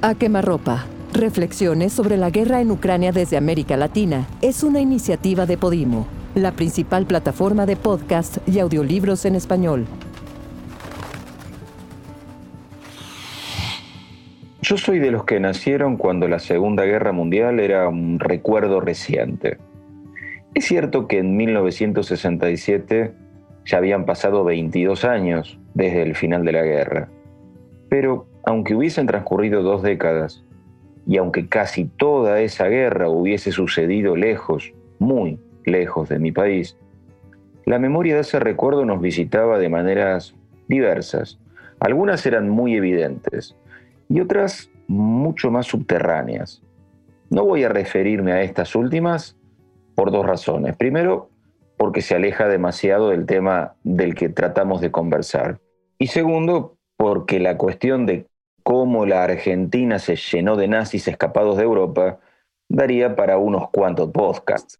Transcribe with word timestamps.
A 0.00 0.14
quemarropa. 0.14 0.86
Reflexiones 1.12 1.92
sobre 1.92 2.16
la 2.16 2.30
guerra 2.30 2.60
en 2.60 2.70
Ucrania 2.70 3.10
desde 3.10 3.36
América 3.36 3.76
Latina 3.76 4.28
es 4.42 4.62
una 4.62 4.78
iniciativa 4.80 5.44
de 5.44 5.58
Podimo, 5.58 6.06
la 6.36 6.52
principal 6.52 7.04
plataforma 7.04 7.66
de 7.66 7.74
podcast 7.74 8.38
y 8.46 8.60
audiolibros 8.60 9.24
en 9.24 9.34
español. 9.34 9.86
Yo 14.62 14.76
soy 14.76 15.00
de 15.00 15.10
los 15.10 15.24
que 15.24 15.40
nacieron 15.40 15.96
cuando 15.96 16.28
la 16.28 16.38
Segunda 16.38 16.84
Guerra 16.84 17.10
Mundial 17.10 17.58
era 17.58 17.88
un 17.88 18.20
recuerdo 18.20 18.80
reciente. 18.80 19.58
Es 20.54 20.64
cierto 20.66 21.08
que 21.08 21.18
en 21.18 21.36
1967 21.36 23.14
ya 23.64 23.78
habían 23.78 24.06
pasado 24.06 24.44
22 24.44 25.04
años 25.04 25.58
desde 25.74 26.02
el 26.02 26.14
final 26.14 26.44
de 26.44 26.52
la 26.52 26.62
guerra, 26.62 27.08
pero 27.88 28.28
aunque 28.48 28.74
hubiesen 28.74 29.06
transcurrido 29.06 29.62
dos 29.62 29.82
décadas, 29.82 30.42
y 31.06 31.18
aunque 31.18 31.48
casi 31.50 31.84
toda 31.84 32.40
esa 32.40 32.66
guerra 32.68 33.10
hubiese 33.10 33.52
sucedido 33.52 34.16
lejos, 34.16 34.72
muy 34.98 35.38
lejos 35.66 36.08
de 36.08 36.18
mi 36.18 36.32
país, 36.32 36.74
la 37.66 37.78
memoria 37.78 38.14
de 38.14 38.22
ese 38.22 38.40
recuerdo 38.40 38.86
nos 38.86 39.02
visitaba 39.02 39.58
de 39.58 39.68
maneras 39.68 40.34
diversas. 40.66 41.38
Algunas 41.78 42.24
eran 42.24 42.48
muy 42.48 42.74
evidentes 42.74 43.54
y 44.08 44.20
otras 44.20 44.70
mucho 44.86 45.50
más 45.50 45.66
subterráneas. 45.66 46.62
No 47.28 47.44
voy 47.44 47.64
a 47.64 47.68
referirme 47.68 48.32
a 48.32 48.40
estas 48.40 48.74
últimas 48.74 49.36
por 49.94 50.10
dos 50.10 50.24
razones. 50.24 50.74
Primero, 50.74 51.28
porque 51.76 52.00
se 52.00 52.14
aleja 52.14 52.48
demasiado 52.48 53.10
del 53.10 53.26
tema 53.26 53.74
del 53.84 54.14
que 54.14 54.30
tratamos 54.30 54.80
de 54.80 54.90
conversar. 54.90 55.60
Y 55.98 56.06
segundo, 56.06 56.78
porque 56.96 57.40
la 57.40 57.58
cuestión 57.58 58.06
de 58.06 58.27
cómo 58.68 59.06
la 59.06 59.24
Argentina 59.24 59.98
se 59.98 60.16
llenó 60.16 60.54
de 60.54 60.68
nazis 60.68 61.08
escapados 61.08 61.56
de 61.56 61.62
Europa, 61.62 62.20
daría 62.68 63.16
para 63.16 63.38
unos 63.38 63.70
cuantos 63.70 64.10
podcasts. 64.10 64.78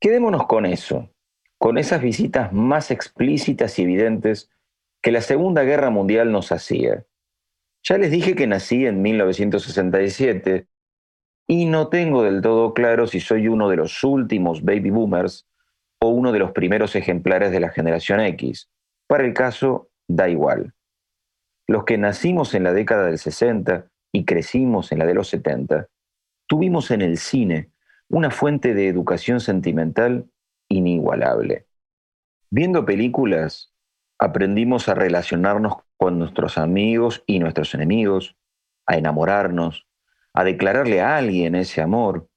Quedémonos 0.00 0.46
con 0.46 0.64
eso, 0.64 1.10
con 1.58 1.76
esas 1.76 2.00
visitas 2.00 2.54
más 2.54 2.90
explícitas 2.90 3.78
y 3.78 3.82
evidentes 3.82 4.48
que 5.02 5.12
la 5.12 5.20
Segunda 5.20 5.64
Guerra 5.64 5.90
Mundial 5.90 6.32
nos 6.32 6.50
hacía. 6.50 7.04
Ya 7.82 7.98
les 7.98 8.10
dije 8.10 8.34
que 8.34 8.46
nací 8.46 8.86
en 8.86 9.02
1967 9.02 10.66
y 11.46 11.66
no 11.66 11.88
tengo 11.88 12.22
del 12.22 12.40
todo 12.40 12.72
claro 12.72 13.06
si 13.06 13.20
soy 13.20 13.48
uno 13.48 13.68
de 13.68 13.76
los 13.76 14.02
últimos 14.02 14.64
baby 14.64 14.88
boomers 14.88 15.46
o 16.00 16.08
uno 16.08 16.32
de 16.32 16.38
los 16.38 16.52
primeros 16.52 16.96
ejemplares 16.96 17.50
de 17.50 17.60
la 17.60 17.68
generación 17.68 18.20
X. 18.20 18.70
Para 19.06 19.26
el 19.26 19.34
caso, 19.34 19.90
da 20.08 20.26
igual. 20.26 20.72
Los 21.68 21.84
que 21.84 21.98
nacimos 21.98 22.54
en 22.54 22.62
la 22.62 22.72
década 22.72 23.06
del 23.06 23.18
60 23.18 23.86
y 24.12 24.24
crecimos 24.24 24.92
en 24.92 25.00
la 25.00 25.06
de 25.06 25.14
los 25.14 25.28
70, 25.28 25.88
tuvimos 26.46 26.90
en 26.92 27.02
el 27.02 27.18
cine 27.18 27.70
una 28.08 28.30
fuente 28.30 28.72
de 28.72 28.86
educación 28.86 29.40
sentimental 29.40 30.30
inigualable. 30.68 31.66
Viendo 32.50 32.84
películas, 32.84 33.72
aprendimos 34.18 34.88
a 34.88 34.94
relacionarnos 34.94 35.78
con 35.96 36.18
nuestros 36.18 36.56
amigos 36.56 37.24
y 37.26 37.40
nuestros 37.40 37.74
enemigos, 37.74 38.36
a 38.86 38.96
enamorarnos, 38.96 39.88
a 40.34 40.44
declararle 40.44 41.00
a 41.00 41.16
alguien 41.16 41.56
ese 41.56 41.82
amor, 41.82 42.28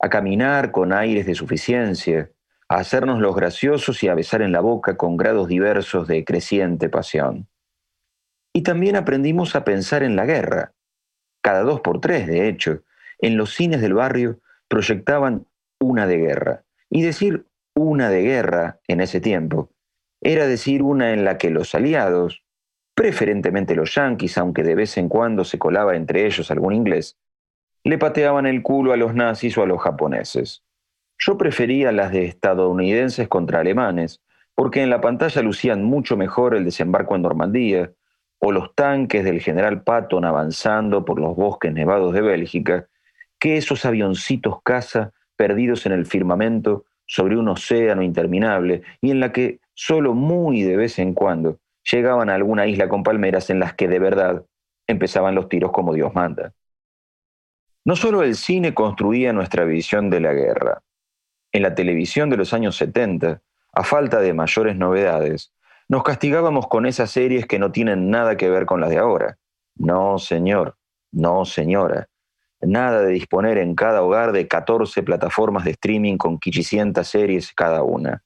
a 0.00 0.08
caminar 0.08 0.72
con 0.72 0.92
aires 0.92 1.26
de 1.26 1.36
suficiencia, 1.36 2.32
a 2.68 2.78
hacernos 2.78 3.20
los 3.20 3.36
graciosos 3.36 4.02
y 4.02 4.08
a 4.08 4.14
besar 4.14 4.42
en 4.42 4.50
la 4.50 4.60
boca 4.60 4.96
con 4.96 5.16
grados 5.16 5.46
diversos 5.46 6.08
de 6.08 6.24
creciente 6.24 6.88
pasión. 6.88 7.48
Y 8.56 8.62
también 8.62 8.94
aprendimos 8.94 9.56
a 9.56 9.64
pensar 9.64 10.04
en 10.04 10.14
la 10.14 10.24
guerra. 10.24 10.72
Cada 11.42 11.62
dos 11.62 11.80
por 11.80 12.00
tres, 12.00 12.26
de 12.28 12.48
hecho, 12.48 12.84
en 13.18 13.36
los 13.36 13.52
cines 13.52 13.80
del 13.80 13.94
barrio 13.94 14.40
proyectaban 14.68 15.46
una 15.80 16.06
de 16.06 16.18
guerra. 16.18 16.64
Y 16.88 17.02
decir 17.02 17.46
una 17.74 18.08
de 18.08 18.22
guerra 18.22 18.78
en 18.86 19.00
ese 19.00 19.20
tiempo 19.20 19.70
era 20.20 20.46
decir 20.46 20.82
una 20.82 21.12
en 21.12 21.24
la 21.24 21.36
que 21.36 21.50
los 21.50 21.74
aliados, 21.74 22.44
preferentemente 22.94 23.74
los 23.74 23.94
yanquis, 23.94 24.38
aunque 24.38 24.62
de 24.62 24.76
vez 24.76 24.96
en 24.96 25.08
cuando 25.08 25.44
se 25.44 25.58
colaba 25.58 25.96
entre 25.96 26.24
ellos 26.24 26.50
algún 26.50 26.72
inglés, 26.72 27.18
le 27.82 27.98
pateaban 27.98 28.46
el 28.46 28.62
culo 28.62 28.92
a 28.92 28.96
los 28.96 29.14
nazis 29.14 29.58
o 29.58 29.62
a 29.62 29.66
los 29.66 29.82
japoneses. 29.82 30.62
Yo 31.18 31.36
prefería 31.36 31.92
las 31.92 32.12
de 32.12 32.24
estadounidenses 32.24 33.28
contra 33.28 33.60
alemanes, 33.60 34.22
porque 34.54 34.82
en 34.82 34.90
la 34.90 35.00
pantalla 35.00 35.42
lucían 35.42 35.82
mucho 35.84 36.16
mejor 36.16 36.54
el 36.54 36.64
desembarco 36.64 37.16
en 37.16 37.22
Normandía, 37.22 37.92
o 38.46 38.52
los 38.52 38.74
tanques 38.74 39.24
del 39.24 39.40
general 39.40 39.82
Patton 39.84 40.26
avanzando 40.26 41.02
por 41.06 41.18
los 41.18 41.34
bosques 41.34 41.72
nevados 41.72 42.12
de 42.12 42.20
Bélgica, 42.20 42.88
que 43.38 43.56
esos 43.56 43.86
avioncitos 43.86 44.60
caza 44.62 45.14
perdidos 45.34 45.86
en 45.86 45.92
el 45.92 46.04
firmamento 46.04 46.84
sobre 47.06 47.38
un 47.38 47.48
océano 47.48 48.02
interminable 48.02 48.82
y 49.00 49.12
en 49.12 49.20
la 49.20 49.32
que 49.32 49.60
solo 49.72 50.12
muy 50.12 50.60
de 50.60 50.76
vez 50.76 50.98
en 50.98 51.14
cuando 51.14 51.58
llegaban 51.90 52.28
a 52.28 52.34
alguna 52.34 52.66
isla 52.66 52.86
con 52.86 53.02
palmeras 53.02 53.48
en 53.48 53.60
las 53.60 53.72
que 53.72 53.88
de 53.88 53.98
verdad 53.98 54.44
empezaban 54.86 55.34
los 55.34 55.48
tiros 55.48 55.72
como 55.72 55.94
Dios 55.94 56.14
manda. 56.14 56.52
No 57.86 57.96
solo 57.96 58.22
el 58.22 58.34
cine 58.34 58.74
construía 58.74 59.32
nuestra 59.32 59.64
visión 59.64 60.10
de 60.10 60.20
la 60.20 60.34
guerra. 60.34 60.82
En 61.50 61.62
la 61.62 61.74
televisión 61.74 62.28
de 62.28 62.36
los 62.36 62.52
años 62.52 62.76
70, 62.76 63.40
a 63.72 63.84
falta 63.84 64.20
de 64.20 64.34
mayores 64.34 64.76
novedades, 64.76 65.53
nos 65.88 66.02
castigábamos 66.02 66.66
con 66.68 66.86
esas 66.86 67.10
series 67.10 67.46
que 67.46 67.58
no 67.58 67.72
tienen 67.72 68.10
nada 68.10 68.36
que 68.36 68.48
ver 68.48 68.66
con 68.66 68.80
las 68.80 68.90
de 68.90 68.98
ahora. 68.98 69.38
No, 69.76 70.18
señor, 70.18 70.76
no, 71.12 71.44
señora. 71.44 72.08
Nada 72.60 73.02
de 73.02 73.12
disponer 73.12 73.58
en 73.58 73.74
cada 73.74 74.02
hogar 74.02 74.32
de 74.32 74.48
14 74.48 75.02
plataformas 75.02 75.64
de 75.64 75.72
streaming 75.72 76.16
con 76.16 76.38
500 76.38 77.06
series 77.06 77.52
cada 77.52 77.82
una. 77.82 78.22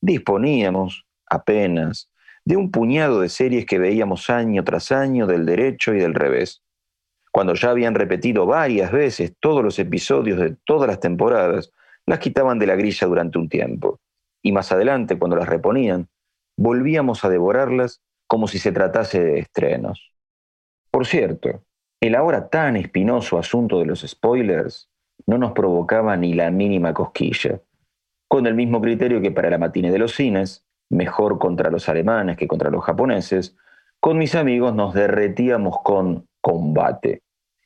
Disponíamos, 0.00 1.04
apenas, 1.26 2.10
de 2.44 2.56
un 2.56 2.70
puñado 2.70 3.20
de 3.20 3.28
series 3.28 3.66
que 3.66 3.78
veíamos 3.78 4.30
año 4.30 4.62
tras 4.64 4.92
año 4.92 5.26
del 5.26 5.44
derecho 5.44 5.94
y 5.94 5.98
del 5.98 6.14
revés. 6.14 6.62
Cuando 7.32 7.54
ya 7.54 7.70
habían 7.70 7.94
repetido 7.94 8.46
varias 8.46 8.92
veces 8.92 9.34
todos 9.40 9.62
los 9.62 9.78
episodios 9.78 10.38
de 10.38 10.56
todas 10.64 10.88
las 10.88 11.00
temporadas, 11.00 11.72
las 12.06 12.18
quitaban 12.18 12.58
de 12.58 12.66
la 12.66 12.76
grilla 12.76 13.06
durante 13.06 13.38
un 13.38 13.48
tiempo. 13.48 14.00
Y 14.42 14.52
más 14.52 14.72
adelante, 14.72 15.18
cuando 15.18 15.36
las 15.36 15.48
reponían, 15.48 16.08
volvíamos 16.56 17.24
a 17.24 17.28
devorarlas 17.28 18.02
como 18.26 18.46
si 18.48 18.58
se 18.58 18.72
tratase 18.72 19.22
de 19.22 19.38
estrenos. 19.40 20.14
Por 20.90 21.06
cierto, 21.06 21.64
el 22.00 22.14
ahora 22.14 22.48
tan 22.48 22.76
espinoso 22.76 23.38
asunto 23.38 23.78
de 23.78 23.86
los 23.86 24.00
spoilers 24.00 24.90
no 25.26 25.38
nos 25.38 25.52
provocaba 25.52 26.16
ni 26.16 26.34
la 26.34 26.50
mínima 26.50 26.94
cosquilla. 26.94 27.60
Con 28.28 28.46
el 28.46 28.54
mismo 28.54 28.80
criterio 28.80 29.20
que 29.20 29.30
para 29.30 29.50
la 29.50 29.58
matine 29.58 29.90
de 29.90 29.98
los 29.98 30.14
cines, 30.14 30.64
mejor 30.88 31.38
contra 31.38 31.70
los 31.70 31.88
alemanes 31.88 32.36
que 32.36 32.48
contra 32.48 32.70
los 32.70 32.84
japoneses, 32.84 33.56
con 34.00 34.18
mis 34.18 34.34
amigos 34.34 34.74
nos 34.74 34.94
derretíamos 34.94 35.76
con 35.82 36.26
combate. 36.40 37.22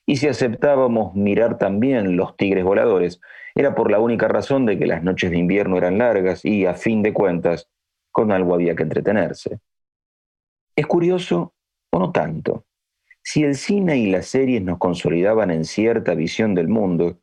Y 0.07 0.17
si 0.17 0.29
aceptábamos 0.29 1.15
mirar 1.15 1.59
también 1.59 2.17
los 2.17 2.37
tigres 2.37 2.65
voladores, 2.65 3.21
era 3.55 3.75
por 3.75 3.91
la 3.91 4.01
única 4.01 4.29
razón 4.29 4.67
de 4.67 4.79
que 4.79 4.87
las 4.87 5.03
noches 5.03 5.31
de 5.31 5.39
invierno 5.39 5.79
eran 5.79 5.99
largas 5.99 6.45
y, 6.45 6.67
a 6.67 6.75
fin 6.75 7.03
de 7.03 7.13
cuentas, 7.13 7.71
con 8.15 8.31
algo 8.31 8.55
había 8.55 8.77
que 8.77 8.85
entretenerse. 8.85 9.59
Es 10.77 10.87
curioso, 10.87 11.53
o 11.91 11.99
no 11.99 12.13
tanto, 12.13 12.65
si 13.23 13.43
el 13.43 13.57
cine 13.57 13.99
y 13.99 14.09
las 14.09 14.27
series 14.27 14.63
nos 14.63 14.79
consolidaban 14.79 15.51
en 15.51 15.65
cierta 15.65 16.15
visión 16.15 16.55
del 16.55 16.69
mundo, 16.69 17.19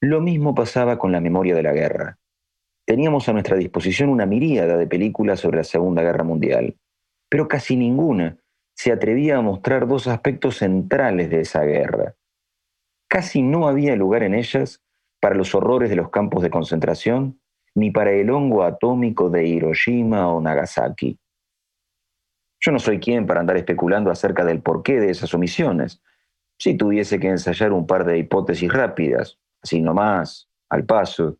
lo 0.00 0.20
mismo 0.20 0.54
pasaba 0.54 0.98
con 0.98 1.10
la 1.10 1.20
memoria 1.20 1.56
de 1.56 1.64
la 1.64 1.72
guerra. 1.72 2.18
Teníamos 2.86 3.28
a 3.28 3.32
nuestra 3.32 3.56
disposición 3.56 4.08
una 4.08 4.24
miríada 4.24 4.76
de 4.76 4.86
películas 4.86 5.40
sobre 5.40 5.56
la 5.56 5.64
Segunda 5.64 6.02
Guerra 6.02 6.22
Mundial, 6.22 6.76
pero 7.28 7.48
casi 7.48 7.76
ninguna 7.76 8.38
se 8.72 8.92
atrevía 8.92 9.38
a 9.38 9.42
mostrar 9.42 9.88
dos 9.88 10.06
aspectos 10.06 10.58
centrales 10.58 11.28
de 11.28 11.40
esa 11.40 11.64
guerra. 11.64 12.14
Casi 13.08 13.42
no 13.42 13.66
había 13.66 13.96
lugar 13.96 14.22
en 14.22 14.34
ellas 14.34 14.80
para 15.20 15.34
los 15.34 15.56
horrores 15.56 15.90
de 15.90 15.96
los 15.96 16.10
campos 16.10 16.44
de 16.44 16.50
concentración 16.50 17.40
ni 17.76 17.90
para 17.90 18.10
el 18.10 18.30
hongo 18.30 18.64
atómico 18.64 19.28
de 19.28 19.46
Hiroshima 19.46 20.28
o 20.28 20.40
Nagasaki. 20.40 21.18
Yo 22.58 22.72
no 22.72 22.78
soy 22.78 22.98
quien 22.98 23.26
para 23.26 23.40
andar 23.40 23.58
especulando 23.58 24.10
acerca 24.10 24.46
del 24.46 24.62
porqué 24.62 24.98
de 24.98 25.10
esas 25.10 25.34
omisiones. 25.34 26.02
Si 26.58 26.74
tuviese 26.74 27.20
que 27.20 27.28
ensayar 27.28 27.72
un 27.72 27.86
par 27.86 28.06
de 28.06 28.16
hipótesis 28.18 28.72
rápidas, 28.72 29.38
así 29.62 29.82
nomás, 29.82 30.48
al 30.70 30.86
paso, 30.86 31.36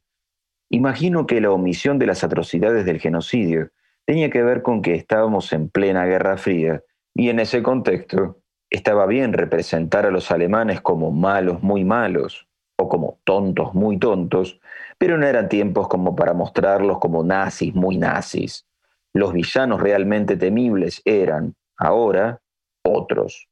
imagino 0.69 1.27
que 1.27 1.41
la 1.41 1.51
omisión 1.51 1.99
de 1.99 2.07
las 2.07 2.23
atrocidades 2.23 2.85
del 2.85 3.01
genocidio 3.01 3.71
tenía 4.05 4.29
que 4.29 4.43
ver 4.43 4.61
con 4.61 4.83
que 4.83 4.95
estábamos 4.95 5.51
en 5.55 5.71
plena 5.71 6.05
Guerra 6.05 6.37
Fría 6.37 6.83
y 7.15 7.31
en 7.31 7.41
ese 7.41 7.63
contexto 7.63 8.43
estaba 8.69 9.07
bien 9.07 9.33
representar 9.33 10.05
a 10.05 10.11
los 10.11 10.31
alemanes 10.31 10.83
como 10.83 11.11
malos 11.13 11.63
muy 11.63 11.83
malos 11.83 12.47
o 12.77 12.89
como 12.89 13.19
tontos 13.25 13.75
muy 13.75 13.99
tontos, 13.99 14.61
pero 14.99 15.19
no 15.19 15.27
eran 15.27 15.49
tiempos 15.49 15.89
como 15.89 16.15
para 16.15 16.35
mostrarlos 16.35 16.99
como 16.99 17.23
nazis 17.23 17.75
muy 17.75 17.97
nazis. 17.99 18.67
Los 19.13 19.33
villanos 19.33 19.81
realmente 19.81 20.37
temibles 20.37 21.01
eran, 21.05 21.55
ahora, 21.77 22.41
otros. 22.83 23.49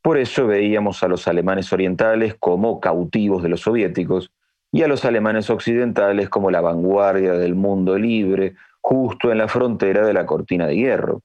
Por 0.00 0.18
eso 0.18 0.46
veíamos 0.46 1.02
a 1.02 1.08
los 1.08 1.28
alemanes 1.28 1.72
orientales 1.72 2.34
como 2.38 2.80
cautivos 2.80 3.42
de 3.42 3.50
los 3.50 3.60
soviéticos 3.60 4.32
y 4.72 4.82
a 4.82 4.88
los 4.88 5.04
alemanes 5.04 5.50
occidentales 5.50 6.28
como 6.28 6.50
la 6.50 6.60
vanguardia 6.60 7.34
del 7.34 7.54
mundo 7.54 7.98
libre, 7.98 8.54
justo 8.80 9.30
en 9.30 9.38
la 9.38 9.48
frontera 9.48 10.04
de 10.04 10.14
la 10.14 10.26
cortina 10.26 10.66
de 10.66 10.76
hierro. 10.76 11.22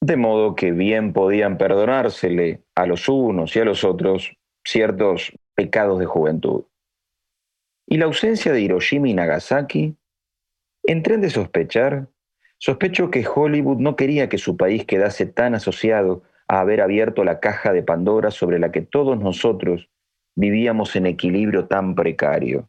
De 0.00 0.16
modo 0.16 0.54
que 0.54 0.72
bien 0.72 1.12
podían 1.12 1.58
perdonársele 1.58 2.62
a 2.74 2.86
los 2.86 3.08
unos 3.08 3.54
y 3.54 3.60
a 3.60 3.64
los 3.64 3.84
otros 3.84 4.32
ciertos 4.64 5.32
pecados 5.58 5.98
de 5.98 6.06
juventud. 6.06 6.66
Y 7.84 7.96
la 7.96 8.04
ausencia 8.04 8.52
de 8.52 8.60
Hiroshima 8.60 9.08
y 9.08 9.14
Nagasaki, 9.14 9.96
entré 10.84 11.18
de 11.18 11.30
sospechar, 11.30 12.06
sospecho 12.58 13.10
que 13.10 13.26
Hollywood 13.26 13.78
no 13.78 13.96
quería 13.96 14.28
que 14.28 14.38
su 14.38 14.56
país 14.56 14.84
quedase 14.84 15.26
tan 15.26 15.56
asociado 15.56 16.22
a 16.46 16.60
haber 16.60 16.80
abierto 16.80 17.24
la 17.24 17.40
caja 17.40 17.72
de 17.72 17.82
Pandora 17.82 18.30
sobre 18.30 18.60
la 18.60 18.70
que 18.70 18.82
todos 18.82 19.18
nosotros 19.18 19.90
vivíamos 20.36 20.94
en 20.94 21.06
equilibrio 21.06 21.66
tan 21.66 21.96
precario. 21.96 22.68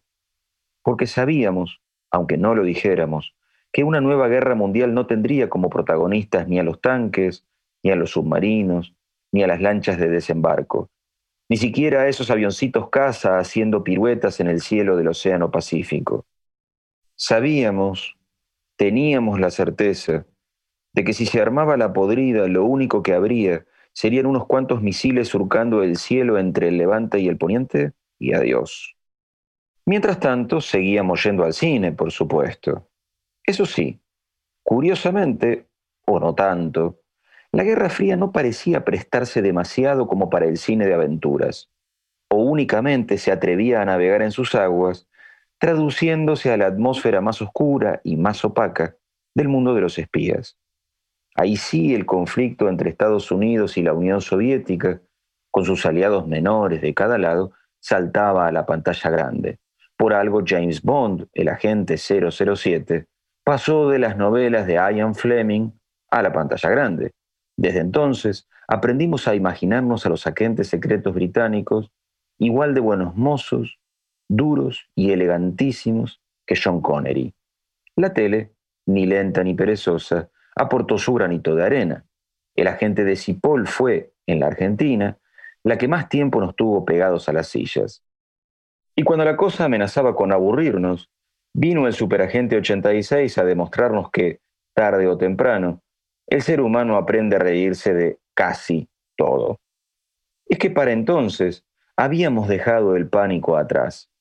Porque 0.82 1.06
sabíamos, 1.06 1.84
aunque 2.10 2.38
no 2.38 2.56
lo 2.56 2.64
dijéramos, 2.64 3.36
que 3.72 3.84
una 3.84 4.02
nueva 4.02 4.30
guerra 4.30 4.56
mundial 4.56 4.96
no 4.96 5.06
tendría 5.06 5.48
como 5.48 5.70
protagonistas 5.70 6.48
ni 6.48 6.58
a 6.58 6.64
los 6.64 6.82
tanques, 6.82 7.46
ni 7.84 7.92
a 7.92 7.96
los 7.96 8.10
submarinos, 8.10 8.96
ni 9.32 9.44
a 9.44 9.48
las 9.48 9.62
lanchas 9.62 10.00
de 10.00 10.10
desembarco, 10.10 10.90
ni 11.50 11.58
siquiera 11.58 12.08
esos 12.08 12.30
avioncitos 12.30 12.90
caza 12.90 13.40
haciendo 13.40 13.84
piruetas 13.84 14.40
en 14.40 14.48
el 14.48 14.62
cielo 14.62 14.96
del 14.96 15.08
Océano 15.08 15.50
Pacífico. 15.50 16.26
Sabíamos, 17.16 18.18
teníamos 18.78 19.40
la 19.40 19.50
certeza, 19.50 20.26
de 20.94 21.04
que 21.04 21.14
si 21.14 21.26
se 21.26 21.42
armaba 21.42 21.76
la 21.76 21.92
podrida, 21.92 22.48
lo 22.48 22.66
único 22.66 23.02
que 23.04 23.14
habría 23.14 23.66
serían 23.94 24.28
unos 24.28 24.46
cuantos 24.46 24.82
misiles 24.82 25.28
surcando 25.28 25.84
el 25.84 25.98
cielo 25.98 26.38
entre 26.38 26.70
el 26.70 26.78
levante 26.78 27.20
y 27.20 27.28
el 27.28 27.38
poniente, 27.38 27.94
y 28.20 28.34
adiós. 28.34 28.96
Mientras 29.86 30.20
tanto, 30.20 30.62
seguíamos 30.62 31.24
yendo 31.24 31.44
al 31.44 31.54
cine, 31.54 31.92
por 31.92 32.12
supuesto. 32.12 32.88
Eso 33.44 33.66
sí, 33.66 34.00
curiosamente, 34.62 35.68
o 36.06 36.20
no 36.20 36.36
tanto, 36.36 36.99
la 37.52 37.64
Guerra 37.64 37.90
Fría 37.90 38.16
no 38.16 38.32
parecía 38.32 38.86
prestarse 38.86 39.42
demasiado 39.42 40.08
como 40.08 40.30
para 40.30 40.46
el 40.46 40.58
cine 40.58 40.86
de 40.86 40.94
aventuras, 40.94 41.70
o 42.30 42.38
únicamente 42.38 43.18
se 43.18 43.32
atrevía 43.32 43.82
a 43.82 43.86
navegar 43.86 44.22
en 44.22 44.32
sus 44.32 44.54
aguas, 44.54 45.08
traduciéndose 45.58 46.52
a 46.52 46.58
la 46.58 46.68
atmósfera 46.68 47.22
más 47.22 47.42
oscura 47.42 48.02
y 48.04 48.18
más 48.18 48.46
opaca 48.46 48.96
del 49.36 49.48
mundo 49.48 49.74
de 49.74 49.82
los 49.82 49.98
espías. 49.98 50.58
Ahí 51.36 51.58
sí 51.58 51.96
el 51.96 52.06
conflicto 52.06 52.70
entre 52.70 52.90
Estados 52.90 53.32
Unidos 53.32 53.78
y 53.78 53.82
la 53.82 53.94
Unión 53.94 54.22
Soviética, 54.22 55.02
con 55.52 55.66
sus 55.66 55.86
aliados 55.86 56.28
menores 56.28 56.82
de 56.82 56.94
cada 56.94 57.18
lado, 57.18 57.52
saltaba 57.80 58.48
a 58.48 58.52
la 58.52 58.66
pantalla 58.66 59.10
grande. 59.10 59.60
Por 59.98 60.14
algo 60.14 60.44
James 60.46 60.82
Bond, 60.82 61.28
el 61.34 61.50
agente 61.50 61.98
007, 61.98 63.08
pasó 63.44 63.90
de 63.90 64.00
las 64.00 64.18
novelas 64.18 64.68
de 64.68 64.74
Ian 64.76 65.16
Fleming 65.16 65.72
a 66.12 66.22
la 66.22 66.32
pantalla 66.32 66.70
grande. 66.70 67.12
Desde 67.60 67.82
entonces 67.82 68.48
aprendimos 68.70 69.28
a 69.28 69.36
imaginarnos 69.36 70.06
a 70.06 70.10
los 70.10 70.26
agentes 70.26 70.70
secretos 70.70 71.14
británicos 71.14 71.92
igual 72.38 72.74
de 72.74 72.80
buenos 72.80 73.18
mozos, 73.18 73.82
duros 74.30 74.90
y 74.96 75.12
elegantísimos 75.12 76.22
que 76.46 76.56
John 76.56 76.80
Connery. 76.80 77.34
La 77.98 78.14
tele, 78.14 78.54
ni 78.86 79.06
lenta 79.06 79.44
ni 79.44 79.56
perezosa, 79.56 80.30
aportó 80.56 80.98
su 80.98 81.14
granito 81.14 81.54
de 81.54 81.66
arena. 81.66 82.06
El 82.56 82.68
agente 82.68 83.04
de 83.04 83.18
Cipoll 83.18 83.68
fue, 83.68 84.14
en 84.26 84.40
la 84.40 84.48
Argentina, 84.48 85.18
la 85.62 85.78
que 85.78 85.90
más 85.90 86.08
tiempo 86.08 86.40
nos 86.40 86.56
tuvo 86.56 86.86
pegados 86.86 87.28
a 87.28 87.34
las 87.34 87.50
sillas. 87.50 88.06
Y 88.96 89.04
cuando 89.04 89.26
la 89.26 89.36
cosa 89.36 89.66
amenazaba 89.66 90.16
con 90.16 90.32
aburrirnos, 90.32 91.12
vino 91.54 91.88
el 91.88 91.94
superagente 91.94 92.56
86 92.56 93.38
a 93.38 93.44
demostrarnos 93.44 94.12
que, 94.12 94.40
tarde 94.74 95.10
o 95.10 95.18
temprano, 95.18 95.84
el 96.30 96.44
ser 96.44 96.62
humano 96.62 96.96
aprende 96.96 97.38
a 97.38 97.40
reírse 97.40 97.94
de 97.94 98.20
casi 98.36 98.88
todo. 99.18 99.60
Es 100.46 100.60
que 100.60 100.70
para 100.70 100.92
entonces 100.92 101.66
habíamos 101.98 102.48
dejado 102.48 102.96
el 102.96 103.10
pánico 103.10 103.58
atrás. 103.58 104.12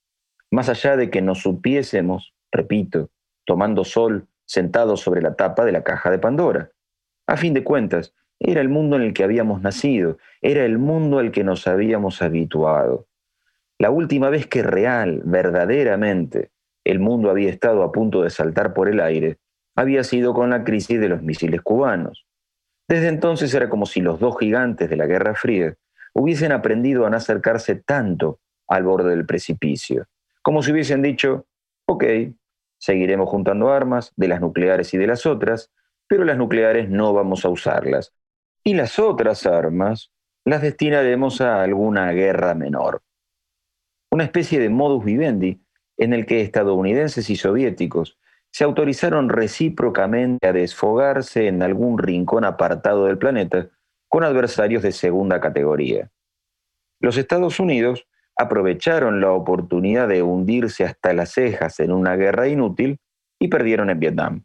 Más 0.50 0.70
allá 0.70 0.96
de 0.96 1.10
que 1.10 1.20
nos 1.20 1.43
supiésemos, 1.43 2.34
repito, 2.50 3.10
tomando 3.44 3.84
sol 3.84 4.26
sentado 4.46 4.96
sobre 4.96 5.20
la 5.20 5.34
tapa 5.34 5.66
de 5.66 5.72
la 5.72 5.84
caja 5.84 6.10
de 6.10 6.19
Pandora. 6.19 6.70
A 7.26 7.37
fin 7.37 7.52
de 7.52 7.62
cuentas, 7.62 8.14
era 8.40 8.62
el 8.62 8.70
mundo 8.70 8.96
en 8.96 9.02
el 9.02 9.12
que 9.12 9.25
habíamos 9.25 9.61
nacido, 9.61 10.16
era 10.40 10.64
el 10.64 10.78
mundo 10.78 11.19
al 11.19 11.31
que 11.31 11.44
nos 11.44 11.66
habíamos 11.66 12.22
habituado. 12.22 13.06
La 13.78 13.90
última 13.90 14.31
vez 14.31 14.46
que 14.46 14.62
real, 14.62 15.20
verdaderamente, 15.25 16.50
el 16.84 17.00
mundo 17.00 17.28
había 17.28 17.50
estado 17.50 17.82
a 17.82 17.93
punto 17.93 18.22
de 18.22 18.31
saltar 18.31 18.72
por 18.72 18.88
el 18.88 19.00
aire, 19.00 19.37
había 19.78 20.04
sido 20.04 20.34
con 20.34 20.50
la 20.50 20.64
crisis 20.64 21.00
de 21.00 21.08
los 21.08 21.22
misiles 21.22 21.62
cubanos. 21.62 22.26
Desde 22.88 23.08
entonces 23.08 23.52
era 23.54 23.69
como 23.69 23.86
si 23.86 24.00
los 24.00 24.19
dos 24.19 24.36
gigantes 24.38 24.88
de 24.90 24.96
la 24.96 25.06
Guerra 25.06 25.34
Fría 25.34 25.75
hubiesen 26.14 26.52
aprendido 26.52 27.06
a 27.06 27.10
no 27.10 27.16
acercarse 27.16 27.76
tanto 27.76 28.40
al 28.66 28.82
borde 28.82 29.10
del 29.10 29.26
precipicio, 29.26 30.06
como 30.42 30.62
si 30.62 30.72
hubiesen 30.72 31.02
dicho, 31.02 31.46
ok, 31.86 32.04
Seguiremos 32.78 33.28
juntando 33.28 33.70
armas 33.70 34.12
de 34.16 34.28
las 34.28 34.40
nucleares 34.40 34.94
y 34.94 34.98
de 34.98 35.08
las 35.08 35.26
otras, 35.26 35.72
pero 36.06 36.25
las 36.25 36.36
nucleares 36.36 36.88
no 36.88 37.12
vamos 37.12 37.44
a 37.44 37.48
usarlas. 37.48 38.14
Y 38.62 38.75
las 38.75 38.98
otras 38.98 39.46
armas 39.46 40.12
las 40.44 40.62
destinaremos 40.62 41.40
a 41.40 41.62
alguna 41.62 42.12
guerra 42.12 42.54
menor. 42.54 43.02
Una 44.10 44.25
especie 44.25 44.60
de 44.60 44.69
modus 44.69 45.04
vivendi 45.04 45.60
en 45.96 46.12
el 46.12 46.25
que 46.25 46.40
estadounidenses 46.40 47.28
y 47.30 47.36
soviéticos 47.36 48.16
se 48.58 48.64
autorizaron 48.64 49.28
recíprocamente 49.28 50.49
a 50.49 50.52
desfogarse 50.52 51.46
en 51.46 51.62
algún 51.62 51.96
rincón 51.96 52.44
apartado 52.44 53.05
del 53.05 53.16
planeta 53.16 53.69
con 54.08 54.25
adversarios 54.25 54.82
de 54.82 54.90
segunda 54.90 55.40
categoría. 55.40 56.10
Los 56.99 57.19
Estados 57.19 57.60
Unidos 57.60 58.08
aprovecharon 58.37 59.20
la 59.20 59.31
oportunidad 59.31 60.08
de 60.08 60.25
hundirse 60.25 60.84
hasta 60.84 61.12
las 61.12 61.31
cejas 61.31 61.78
en 61.78 61.93
una 61.93 62.16
guerra 62.16 62.49
inútil 62.49 62.99
y 63.38 63.46
perdieron 63.46 63.90
en 63.90 64.00
Vietnam. 64.00 64.44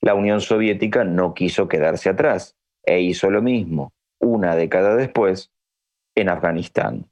La 0.00 0.14
Unión 0.14 0.40
Soviética 0.40 1.04
no 1.04 1.34
quiso 1.34 1.68
quedarse 1.68 2.08
atrás 2.08 2.56
e 2.82 3.02
hizo 3.02 3.28
lo 3.28 3.42
mismo, 3.42 3.92
una 4.20 4.56
década 4.56 4.96
después, 4.96 5.52
en 6.14 6.30
Afganistán. 6.30 7.10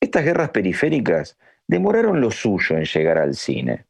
Estas 0.00 0.24
guerras 0.24 0.50
periféricas 0.50 1.38
demoraron 1.68 2.20
lo 2.20 2.32
suyo 2.32 2.76
en 2.76 2.84
llegar 2.84 3.18
al 3.18 3.36
cine. 3.36 3.86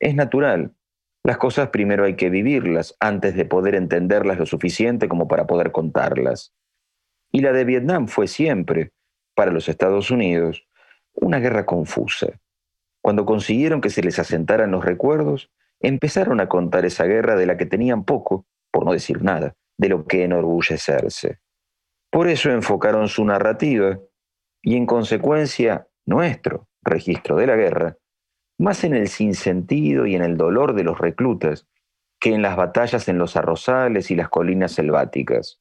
Es 0.00 0.14
natural, 0.14 0.74
las 1.22 1.36
cosas 1.36 1.68
primero 1.68 2.04
hay 2.04 2.16
que 2.16 2.30
vivirlas 2.30 2.96
antes 2.98 3.36
de 3.36 3.44
poder 3.44 3.74
entenderlas 3.74 4.38
lo 4.38 4.46
suficiente 4.46 5.08
como 5.08 5.28
para 5.28 5.46
poder 5.46 5.70
contarlas. 5.70 6.54
Y 7.30 7.42
la 7.42 7.52
de 7.52 7.64
Vietnam 7.64 8.08
fue 8.08 8.26
siempre, 8.26 8.92
para 9.34 9.52
los 9.52 9.68
Estados 9.68 10.10
Unidos 10.10 10.66
una 11.12 11.38
guerra 11.38 11.66
confusa. 11.66 12.40
Cuando 13.02 13.26
consiguieron 13.26 13.80
que 13.80 13.90
se 13.90 14.02
les 14.02 14.18
asentaran 14.18 14.70
los 14.70 14.84
recuerdos, 14.84 15.50
empezaron 15.80 16.40
a 16.40 16.48
contar 16.48 16.86
esa 16.86 17.04
guerra 17.04 17.36
de 17.36 17.46
la 17.46 17.56
que 17.56 17.66
tenían 17.66 18.04
poco, 18.04 18.46
por 18.70 18.84
no 18.84 18.92
decir 18.92 19.22
nada, 19.22 19.54
de 19.76 19.88
lo 19.88 20.06
que 20.06 20.24
enorgullecerse. 20.24 21.40
Por 22.10 22.28
eso 22.28 22.50
enfocaron 22.50 23.08
su 23.08 23.24
narrativa 23.24 23.98
y 24.62 24.76
en 24.76 24.86
consecuencia 24.86 25.88
nuestro 26.06 26.68
registro 26.82 27.36
de 27.36 27.46
la 27.46 27.56
guerra, 27.56 27.96
más 28.60 28.84
en 28.84 28.94
el 28.94 29.08
sinsentido 29.08 30.06
y 30.06 30.14
en 30.14 30.22
el 30.22 30.36
dolor 30.36 30.74
de 30.74 30.84
los 30.84 30.98
reclutas 30.98 31.66
que 32.20 32.34
en 32.34 32.42
las 32.42 32.56
batallas 32.56 33.08
en 33.08 33.18
los 33.18 33.36
arrozales 33.36 34.10
y 34.10 34.16
las 34.16 34.28
colinas 34.28 34.72
selváticas. 34.72 35.60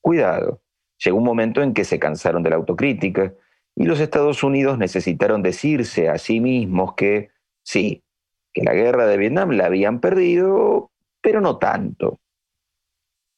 Cuidado, 0.00 0.62
Llegó 1.04 1.18
un 1.18 1.24
momento 1.24 1.62
en 1.62 1.74
que 1.74 1.84
se 1.84 1.98
cansaron 1.98 2.42
de 2.42 2.50
la 2.50 2.56
autocrítica 2.56 3.34
y 3.74 3.84
los 3.84 4.00
Estados 4.00 4.44
Unidos 4.44 4.78
necesitaron 4.78 5.42
decirse 5.42 6.08
a 6.08 6.18
sí 6.18 6.40
mismos 6.40 6.94
que 6.94 7.30
sí, 7.62 8.04
que 8.52 8.62
la 8.62 8.74
guerra 8.74 9.06
de 9.06 9.16
Vietnam 9.16 9.50
la 9.50 9.66
habían 9.66 10.00
perdido, 10.00 10.92
pero 11.20 11.40
no 11.40 11.58
tanto. 11.58 12.20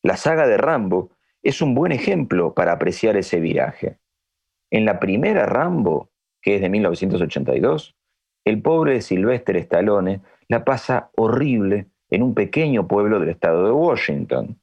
La 0.03 0.17
saga 0.17 0.47
de 0.47 0.59
Rambo 0.59 1.13
es 1.43 1.63
un 1.63 1.75
buen 1.75 1.93
ejemplo 1.93 2.53
para 2.53 2.73
apreciar 2.73 3.17
ese 3.17 3.41
viraje. 3.41 3.99
En 4.71 4.85
la 4.85 4.99
primera 5.01 5.47
Rambo, 5.47 6.11
que 6.43 6.57
es 6.57 6.61
de 6.61 6.69
1982, 6.69 7.97
el 8.45 8.61
pobre 8.61 9.01
Sylvester 9.01 9.57
Stallone 9.57 10.21
la 10.49 10.65
pasa 10.65 11.11
horrible 11.17 11.87
en 12.11 12.23
un 12.23 12.35
pequeño 12.35 12.87
pueblo 12.87 13.19
del 13.19 13.31
estado 13.31 13.65
de 13.65 13.73
Washington. 13.73 14.61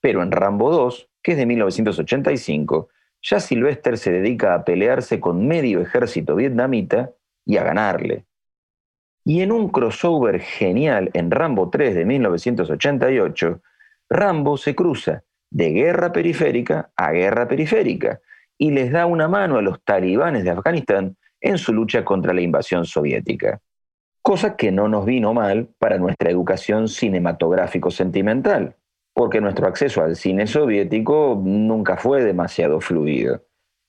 Pero 0.00 0.22
en 0.22 0.30
Rambo 0.30 0.70
2, 0.70 1.08
que 1.22 1.32
es 1.32 1.38
de 1.38 1.46
1985, 1.46 2.88
ya 3.22 3.40
Sylvester 3.40 3.98
se 3.98 4.12
dedica 4.12 4.54
a 4.54 4.64
pelearse 4.64 5.20
con 5.20 5.46
medio 5.46 5.80
ejército 5.80 6.36
vietnamita 6.36 7.10
y 7.44 7.56
a 7.58 7.64
ganarle. 7.64 8.24
Y 9.24 9.42
en 9.42 9.52
un 9.52 9.68
crossover 9.68 10.40
genial 10.40 11.10
en 11.12 11.30
Rambo 11.30 11.68
3 11.68 11.94
de 11.94 12.04
1988, 12.06 13.60
Rambo 14.08 14.56
se 14.56 14.74
cruza 14.74 15.24
de 15.50 15.70
guerra 15.72 16.12
periférica 16.12 16.90
a 16.96 17.12
guerra 17.12 17.46
periférica 17.46 18.20
y 18.56 18.70
les 18.70 18.90
da 18.92 19.06
una 19.06 19.28
mano 19.28 19.58
a 19.58 19.62
los 19.62 19.82
talibanes 19.84 20.44
de 20.44 20.50
Afganistán 20.50 21.16
en 21.40 21.58
su 21.58 21.72
lucha 21.72 22.04
contra 22.04 22.34
la 22.34 22.40
invasión 22.40 22.84
soviética. 22.84 23.60
Cosa 24.22 24.56
que 24.56 24.70
no 24.70 24.88
nos 24.88 25.06
vino 25.06 25.32
mal 25.32 25.68
para 25.78 25.98
nuestra 25.98 26.30
educación 26.30 26.88
cinematográfico-sentimental, 26.88 28.76
porque 29.14 29.40
nuestro 29.40 29.66
acceso 29.66 30.02
al 30.02 30.16
cine 30.16 30.46
soviético 30.46 31.40
nunca 31.42 31.96
fue 31.96 32.22
demasiado 32.22 32.80
fluido. 32.80 33.44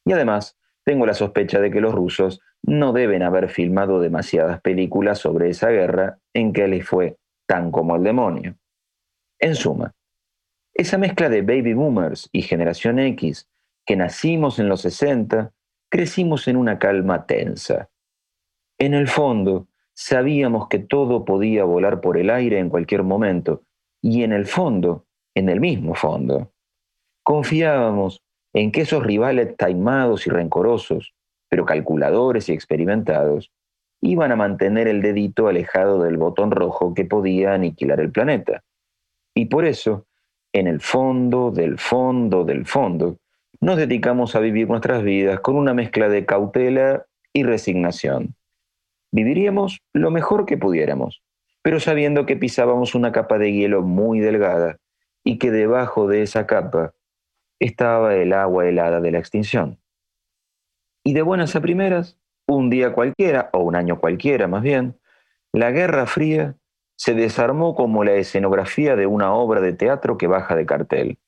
Y 0.06 0.14
además, 0.14 0.58
tengo 0.84 1.06
la 1.06 1.14
sospecha 1.14 1.60
de 1.60 1.70
que 1.70 1.82
los 1.82 1.94
rusos 1.94 2.42
no 2.64 2.94
deben 2.94 3.24
haber 3.24 3.50
filmado 3.50 4.00
demasiadas 4.00 4.62
películas 4.62 5.20
sobre 5.20 5.50
esa 5.50 5.70
guerra 5.70 6.20
en 6.34 6.54
que 6.54 6.68
les 6.68 6.86
fue 6.86 7.18
tan 7.48 7.72
como 7.72 7.96
el 7.96 8.04
demonio. 8.04 8.56
En 9.40 9.56
suma, 9.56 9.94
esa 10.74 10.98
mezcla 10.98 11.30
de 11.30 11.42
baby 11.42 11.74
boomers 11.74 12.30
y 12.32 12.44
generación 12.44 13.00
X 13.00 13.48
que 13.86 13.96
nacimos 13.96 14.60
en 14.60 14.70
los 14.70 14.82
60, 14.82 15.52
crecimos 15.92 16.48
en 16.48 16.56
una 16.56 16.80
calma 16.80 17.28
tensa. 17.28 17.90
En 18.80 18.94
el 18.94 19.10
fondo, 19.10 19.68
sabíamos 19.94 20.70
que 20.70 20.80
todo 20.80 21.26
podía 21.26 21.66
volar 21.66 22.00
por 22.00 22.18
el 22.18 22.30
aire 22.30 22.60
en 22.60 22.70
cualquier 22.70 23.04
momento, 23.04 23.64
y 24.02 24.24
en 24.24 24.32
el 24.32 24.46
fondo, 24.46 25.06
en 25.36 25.50
el 25.50 25.60
mismo 25.60 25.94
fondo, 25.94 26.54
confiábamos 27.24 28.24
en 28.54 28.72
que 28.72 28.82
esos 28.82 29.04
rivales 29.04 29.56
taimados 29.58 30.26
y 30.26 30.30
rencorosos, 30.30 31.14
pero 31.50 31.66
calculadores 31.66 32.48
y 32.50 32.54
experimentados, 32.54 33.52
iban 34.02 34.32
a 34.32 34.38
mantener 34.38 34.88
el 34.88 35.02
dedito 35.02 35.48
alejado 35.48 36.02
del 36.02 36.18
botón 36.18 36.52
rojo 36.52 36.94
que 36.94 37.06
podía 37.06 37.54
aniquilar 37.54 38.00
el 38.00 38.12
planeta. 38.12 38.64
Y 39.36 39.46
por 39.46 39.66
eso, 39.66 40.08
en 40.54 40.68
el 40.68 40.80
fondo, 40.80 41.52
del 41.52 41.78
fondo, 41.78 42.44
del 42.46 42.66
fondo, 42.66 43.18
nos 43.62 43.78
dedicamos 43.78 44.36
a 44.36 44.40
vivir 44.40 44.68
nuestras 44.68 45.04
vidas 45.04 45.40
con 45.40 45.56
una 45.56 45.76
mezcla 45.76 46.10
de 46.10 46.26
cautela 46.26 47.06
y 47.32 47.44
resignación. 47.44 48.36
Viviríamos 49.12 49.82
lo 49.94 50.10
mejor 50.10 50.48
que 50.48 50.58
pudiéramos, 50.58 51.22
pero 51.62 51.80
sabiendo 51.80 52.26
que 52.26 52.36
pisábamos 52.36 52.96
una 52.96 53.12
capa 53.12 53.38
de 53.38 53.54
hielo 53.54 53.84
muy 53.84 54.20
delgada 54.20 54.78
y 55.24 55.38
que 55.38 55.52
debajo 55.52 56.08
de 56.08 56.24
esa 56.24 56.48
capa 56.48 56.94
estaba 57.60 58.16
el 58.16 58.34
agua 58.34 58.68
helada 58.68 59.00
de 59.00 59.12
la 59.12 59.20
extinción. 59.20 59.80
Y 61.04 61.14
de 61.14 61.22
buenas 61.22 61.56
a 61.56 61.62
primeras, 61.62 62.18
un 62.48 62.72
día 62.72 62.94
cualquiera, 62.94 63.50
o 63.54 63.60
un 63.60 63.76
año 63.76 64.00
cualquiera 64.00 64.48
más 64.48 64.64
bien, 64.64 65.00
la 65.54 65.70
Guerra 65.70 66.08
Fría 66.08 66.56
se 66.96 67.14
desarmó 67.14 67.76
como 67.76 68.04
la 68.04 68.14
escenografía 68.14 68.96
de 68.96 69.06
una 69.06 69.34
obra 69.34 69.62
de 69.62 69.74
teatro 69.74 70.18
que 70.18 70.28
baja 70.28 70.56
de 70.56 70.66
cartel. 70.66 71.20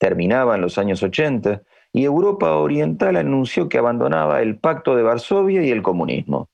Terminaban 0.00 0.62
los 0.62 0.78
años 0.78 1.02
80 1.02 1.62
y 1.92 2.04
Europa 2.04 2.56
Oriental 2.56 3.16
anunció 3.16 3.68
que 3.68 3.76
abandonaba 3.76 4.40
el 4.40 4.58
Pacto 4.58 4.96
de 4.96 5.02
Varsovia 5.02 5.62
y 5.62 5.70
el 5.70 5.82
comunismo. 5.82 6.48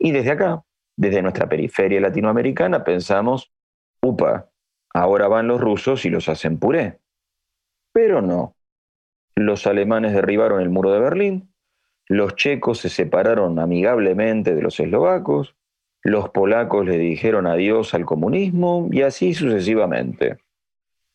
Y 0.00 0.10
desde 0.10 0.32
acá, 0.32 0.64
desde 0.96 1.22
nuestra 1.22 1.48
periferia 1.48 2.00
latinoamericana, 2.00 2.82
pensamos, 2.82 3.52
upa, 4.02 4.50
ahora 4.92 5.28
van 5.28 5.46
los 5.46 5.60
rusos 5.60 6.04
y 6.06 6.10
los 6.10 6.28
hacen 6.28 6.58
puré. 6.58 6.98
Pero 7.92 8.20
no. 8.20 8.56
Los 9.36 9.68
alemanes 9.68 10.12
derribaron 10.12 10.60
el 10.60 10.68
muro 10.68 10.90
de 10.90 10.98
Berlín, 10.98 11.54
los 12.08 12.34
checos 12.34 12.78
se 12.78 12.88
separaron 12.88 13.60
amigablemente 13.60 14.56
de 14.56 14.62
los 14.62 14.80
eslovacos, 14.80 15.54
los 16.02 16.30
polacos 16.30 16.84
le 16.84 16.98
dijeron 16.98 17.46
adiós 17.46 17.94
al 17.94 18.04
comunismo 18.04 18.88
y 18.90 19.02
así 19.02 19.34
sucesivamente. 19.34 20.38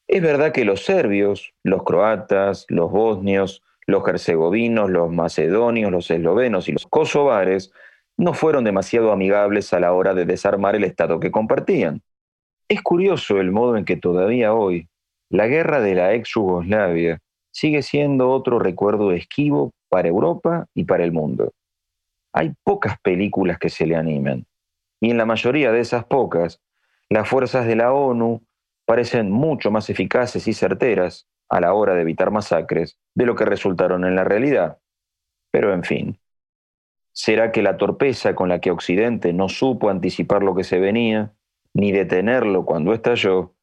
Es 0.08 0.22
verdad 0.22 0.52
que 0.52 0.66
los 0.66 0.84
serbios, 0.84 1.54
los 1.64 1.84
croatas, 1.84 2.66
los 2.70 2.92
bosnios, 2.92 3.64
los 3.86 4.08
herzegovinos, 4.08 4.90
los 4.90 5.12
macedonios, 5.12 5.92
los 5.92 6.12
eslovenos 6.12 6.70
y 6.70 6.74
los 6.74 6.88
kosovares 6.88 7.72
no 8.18 8.34
fueron 8.34 8.64
demasiado 8.64 9.12
amigables 9.12 9.74
a 9.74 9.80
la 9.80 9.94
hora 9.94 10.14
de 10.14 10.26
desarmar 10.26 10.76
el 10.76 10.84
Estado 10.84 11.20
que 11.20 11.32
compartían. 11.32 12.02
Es 12.68 12.82
curioso 12.82 13.40
el 13.40 13.52
modo 13.52 13.78
en 13.78 13.86
que 13.86 13.98
todavía 13.98 14.54
hoy 14.54 14.88
la 15.30 15.48
guerra 15.48 15.82
de 15.82 15.96
la 15.96 16.14
ex 16.14 16.30
Yugoslavia 16.36 17.20
sigue 17.52 17.82
siendo 17.82 18.30
otro 18.30 18.60
recuerdo 18.60 19.12
esquivo 19.12 19.72
para 19.90 20.08
Europa 20.08 20.68
y 20.74 20.86
para 20.86 21.04
el 21.04 21.12
mundo. 21.12 21.54
Hay 22.34 22.54
pocas 22.64 23.00
películas 23.02 23.60
que 23.60 23.70
se 23.70 23.86
le 23.86 23.96
animen, 23.96 24.46
y 25.00 25.12
en 25.12 25.18
la 25.18 25.26
mayoría 25.26 25.72
de 25.72 25.82
esas 25.82 26.06
pocas, 26.06 26.62
las 27.10 27.28
fuerzas 27.28 27.68
de 27.68 27.76
la 27.76 27.94
ONU 27.94 28.42
parecen 28.86 29.32
mucho 29.32 29.72
más 29.72 29.90
eficaces 29.90 30.48
y 30.48 30.54
certeras 30.54 31.28
a 31.50 31.62
la 31.62 31.74
hora 31.74 31.94
de 31.94 32.02
evitar 32.02 32.32
masacres 32.32 32.98
de 33.16 33.26
lo 33.26 33.36
que 33.36 33.46
resultaron 33.46 34.06
en 34.06 34.16
la 34.16 34.24
realidad. 34.24 34.80
Pero 35.52 35.74
en 35.74 35.84
fin, 35.84 36.20
¿será 37.12 37.52
que 37.52 37.62
la 37.62 37.78
torpeza 37.78 38.36
con 38.36 38.50
la 38.50 38.60
que 38.60 38.72
Occidente 38.72 39.34
no 39.34 39.50
supo 39.50 39.90
anticipar 39.90 40.44
lo 40.44 40.56
que 40.56 40.64
se 40.64 40.80
venía, 40.80 41.34
ni 41.74 41.92
detenerlo 41.92 42.66
cuando 42.66 42.94
estalló, 42.94 43.54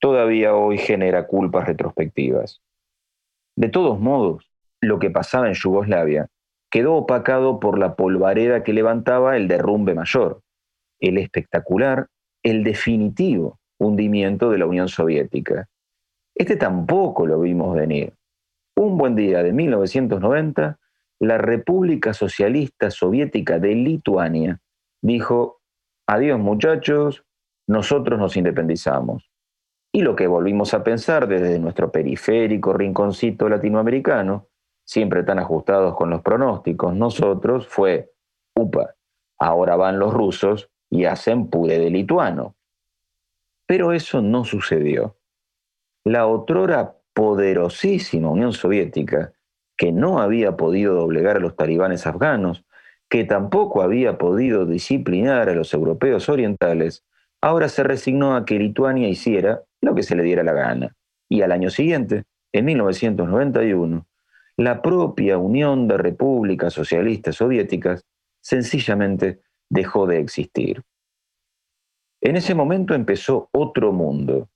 todavía 0.00 0.54
hoy 0.54 0.78
genera 0.78 1.26
culpas 1.26 1.66
retrospectivas? 1.66 2.62
De 3.54 3.68
todos 3.68 4.00
modos, 4.00 4.50
lo 4.80 4.98
que 4.98 5.10
pasaba 5.10 5.48
en 5.48 5.54
Yugoslavia 5.54 6.28
quedó 6.70 6.94
opacado 6.94 7.60
por 7.60 7.78
la 7.78 7.94
polvareda 7.94 8.62
que 8.62 8.72
levantaba 8.72 9.36
el 9.36 9.48
derrumbe 9.48 9.94
mayor, 9.94 10.42
el 11.00 11.16
espectacular, 11.16 12.08
el 12.42 12.64
definitivo 12.64 13.58
hundimiento 13.78 14.50
de 14.50 14.58
la 14.58 14.66
Unión 14.66 14.88
Soviética. 14.88 15.68
Este 16.34 16.56
tampoco 16.56 17.26
lo 17.26 17.40
vimos 17.40 17.74
venir. 17.74 18.12
Un 18.76 18.98
buen 18.98 19.14
día 19.14 19.42
de 19.42 19.52
1990, 19.52 20.78
la 21.20 21.38
República 21.38 22.12
Socialista 22.12 22.90
Soviética 22.90 23.58
de 23.58 23.74
Lituania 23.74 24.60
dijo, 25.02 25.60
adiós 26.06 26.38
muchachos, 26.38 27.24
nosotros 27.66 28.18
nos 28.18 28.36
independizamos. 28.36 29.30
Y 29.92 30.02
lo 30.02 30.14
que 30.14 30.26
volvimos 30.26 30.74
a 30.74 30.84
pensar 30.84 31.26
desde 31.26 31.58
nuestro 31.58 31.90
periférico 31.90 32.74
rinconcito 32.74 33.48
latinoamericano, 33.48 34.48
siempre 34.84 35.22
tan 35.22 35.38
ajustados 35.38 35.96
con 35.96 36.10
los 36.10 36.20
pronósticos, 36.20 36.94
nosotros 36.94 37.66
fue, 37.66 38.12
upa, 38.54 38.94
ahora 39.38 39.76
van 39.76 39.98
los 39.98 40.12
rusos 40.12 40.70
y 40.90 41.06
hacen 41.06 41.48
pude 41.48 41.78
de 41.78 41.90
lituano. 41.90 42.55
Pero 43.66 43.92
eso 43.92 44.22
no 44.22 44.44
sucedió. 44.44 45.16
La 46.04 46.26
otrora 46.26 46.96
poderosísima 47.14 48.30
Unión 48.30 48.52
Soviética, 48.52 49.32
que 49.76 49.92
no 49.92 50.20
había 50.20 50.56
podido 50.56 50.94
doblegar 50.94 51.36
a 51.36 51.40
los 51.40 51.56
talibanes 51.56 52.06
afganos, 52.06 52.64
que 53.08 53.24
tampoco 53.24 53.82
había 53.82 54.18
podido 54.18 54.66
disciplinar 54.66 55.48
a 55.48 55.54
los 55.54 55.72
europeos 55.74 56.28
orientales, 56.28 57.04
ahora 57.40 57.68
se 57.68 57.82
resignó 57.82 58.36
a 58.36 58.44
que 58.44 58.58
Lituania 58.58 59.08
hiciera 59.08 59.62
lo 59.80 59.94
que 59.94 60.02
se 60.02 60.16
le 60.16 60.22
diera 60.22 60.42
la 60.42 60.52
gana. 60.52 60.96
Y 61.28 61.42
al 61.42 61.52
año 61.52 61.70
siguiente, 61.70 62.24
en 62.52 62.64
1991, 62.64 64.06
la 64.56 64.80
propia 64.80 65.38
Unión 65.38 65.86
de 65.88 65.98
Repúblicas 65.98 66.72
Socialistas 66.72 67.36
Soviéticas 67.36 68.04
sencillamente 68.40 69.40
dejó 69.68 70.06
de 70.06 70.20
existir. 70.20 70.82
En 72.20 72.36
ese 72.36 72.54
momento 72.54 72.94
empezó 72.94 73.48
otro 73.52 73.92
mundo. 73.92 74.48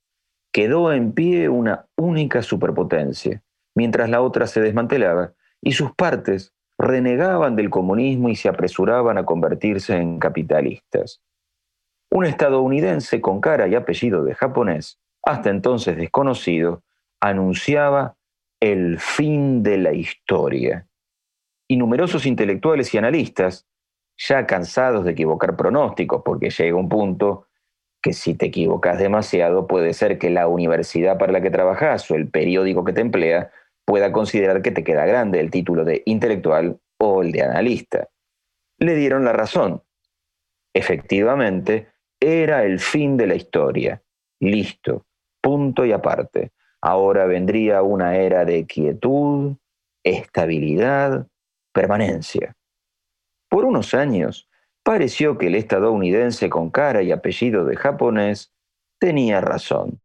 Quedó 0.52 0.92
en 0.92 1.12
pie 1.12 1.48
una 1.48 1.86
única 1.96 2.42
superpotencia, 2.42 3.42
mientras 3.74 4.10
la 4.10 4.22
otra 4.22 4.46
se 4.46 4.60
desmantelaba 4.60 5.34
y 5.60 5.72
sus 5.72 5.92
partes 5.94 6.52
renegaban 6.78 7.56
del 7.56 7.70
comunismo 7.70 8.30
y 8.30 8.36
se 8.36 8.48
apresuraban 8.48 9.18
a 9.18 9.26
convertirse 9.26 9.96
en 9.96 10.18
capitalistas. 10.18 11.22
Un 12.10 12.24
estadounidense 12.24 13.20
con 13.20 13.40
cara 13.40 13.68
y 13.68 13.74
apellido 13.74 14.24
de 14.24 14.34
japonés, 14.34 14.98
hasta 15.22 15.50
entonces 15.50 15.96
desconocido, 15.96 16.82
anunciaba 17.20 18.16
el 18.60 18.98
fin 18.98 19.62
de 19.62 19.78
la 19.78 19.92
historia. 19.92 20.88
Y 21.68 21.76
numerosos 21.76 22.26
intelectuales 22.26 22.92
y 22.94 22.98
analistas, 22.98 23.66
ya 24.16 24.46
cansados 24.46 25.04
de 25.04 25.12
equivocar 25.12 25.56
pronósticos, 25.56 26.22
porque 26.24 26.50
llega 26.50 26.76
un 26.76 26.88
punto 26.88 27.46
que 28.02 28.12
si 28.12 28.34
te 28.34 28.46
equivocas 28.46 28.98
demasiado 28.98 29.66
puede 29.66 29.92
ser 29.92 30.18
que 30.18 30.30
la 30.30 30.48
universidad 30.48 31.18
para 31.18 31.32
la 31.32 31.40
que 31.40 31.50
trabajas 31.50 32.10
o 32.10 32.14
el 32.14 32.28
periódico 32.28 32.84
que 32.84 32.92
te 32.92 33.00
emplea 33.00 33.50
pueda 33.84 34.12
considerar 34.12 34.62
que 34.62 34.70
te 34.70 34.84
queda 34.84 35.06
grande 35.06 35.40
el 35.40 35.50
título 35.50 35.84
de 35.84 36.02
intelectual 36.06 36.80
o 36.98 37.22
el 37.22 37.32
de 37.32 37.42
analista. 37.42 38.08
Le 38.78 38.94
dieron 38.94 39.24
la 39.24 39.32
razón. 39.32 39.82
Efectivamente, 40.74 41.88
era 42.20 42.64
el 42.64 42.78
fin 42.78 43.16
de 43.16 43.26
la 43.26 43.34
historia. 43.34 44.02
Listo, 44.40 45.06
punto 45.42 45.84
y 45.84 45.92
aparte. 45.92 46.52
Ahora 46.80 47.26
vendría 47.26 47.82
una 47.82 48.16
era 48.16 48.44
de 48.44 48.66
quietud, 48.66 49.56
estabilidad, 50.02 51.26
permanencia. 51.72 52.56
Por 53.48 53.64
unos 53.64 53.94
años, 53.94 54.48
pareció 54.90 55.38
que 55.38 55.46
el 55.46 55.54
estadounidense 55.54 56.50
con 56.50 56.68
cara 56.68 57.00
y 57.00 57.12
apellido 57.12 57.64
de 57.64 57.76
japonés 57.76 58.52
tenía 58.98 59.40
razón. 59.40 60.00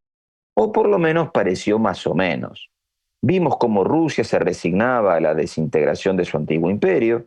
O 0.53 0.71
por 0.71 0.87
lo 0.87 0.99
menos 0.99 1.31
pareció 1.31 1.79
más 1.79 2.05
o 2.05 2.13
menos. 2.13 2.69
Vimos 3.19 3.57
cómo 3.57 3.83
Rusia 3.83 4.23
se 4.23 4.37
resignaba 4.37 5.15
a 5.15 5.19
la 5.19 5.33
desintegración 5.33 6.17
de 6.17 6.25
su 6.25 6.37
antiguo 6.37 6.69
imperio, 6.69 7.25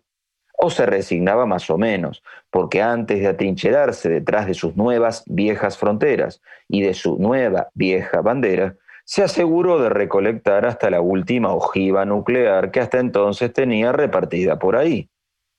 o 0.56 0.70
se 0.70 0.86
resignaba 0.86 1.46
más 1.46 1.68
o 1.68 1.76
menos, 1.76 2.22
porque 2.48 2.80
antes 2.80 3.18
de 3.18 3.26
atrincherarse 3.26 4.08
detrás 4.08 4.46
de 4.46 4.54
sus 4.54 4.76
nuevas 4.76 5.24
viejas 5.26 5.76
fronteras 5.76 6.40
y 6.68 6.82
de 6.82 6.94
su 6.94 7.18
nueva 7.18 7.70
vieja 7.74 8.20
bandera, 8.20 8.76
se 9.04 9.24
aseguró 9.24 9.82
de 9.82 9.88
recolectar 9.88 10.64
hasta 10.64 10.90
la 10.90 11.00
última 11.00 11.52
ojiva 11.52 12.04
nuclear 12.04 12.70
que 12.70 12.78
hasta 12.78 13.00
entonces 13.00 13.52
tenía 13.52 13.90
repartida 13.90 14.60
por 14.60 14.76
ahí, 14.76 15.10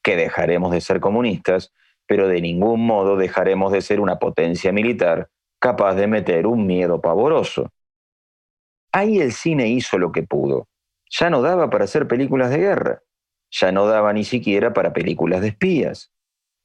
que 0.02 0.16
dejaremos 0.16 0.72
de 0.72 0.80
ser 0.80 1.02
comunistas, 1.02 1.74
pero 2.10 2.28
de 2.28 2.42
ningún 2.42 2.86
modo 2.86 3.16
dejaremos 3.16 3.72
de 3.72 3.82
ser 3.82 4.02
una 4.02 4.20
potencia 4.20 4.74
militar 4.74 5.30
capaz 5.60 5.94
de 5.94 6.08
meter 6.08 6.48
un 6.48 6.66
miedo 6.66 7.00
pavoroso. 7.00 7.70
Ahí 8.92 9.20
el 9.20 9.32
cine 9.32 9.68
hizo 9.68 9.98
lo 9.98 10.12
que 10.12 10.24
pudo. 10.24 10.68
Ya 11.10 11.30
no 11.30 11.42
daba 11.42 11.70
para 11.70 11.86
hacer 11.86 12.08
películas 12.08 12.50
de 12.50 12.58
guerra 12.58 13.02
ya 13.52 13.72
no 13.72 13.86
daba 13.88 14.14
ni 14.14 14.24
siquiera 14.24 14.74
para 14.74 14.94
películas 14.94 15.42
de 15.42 15.50
espías. 15.50 16.12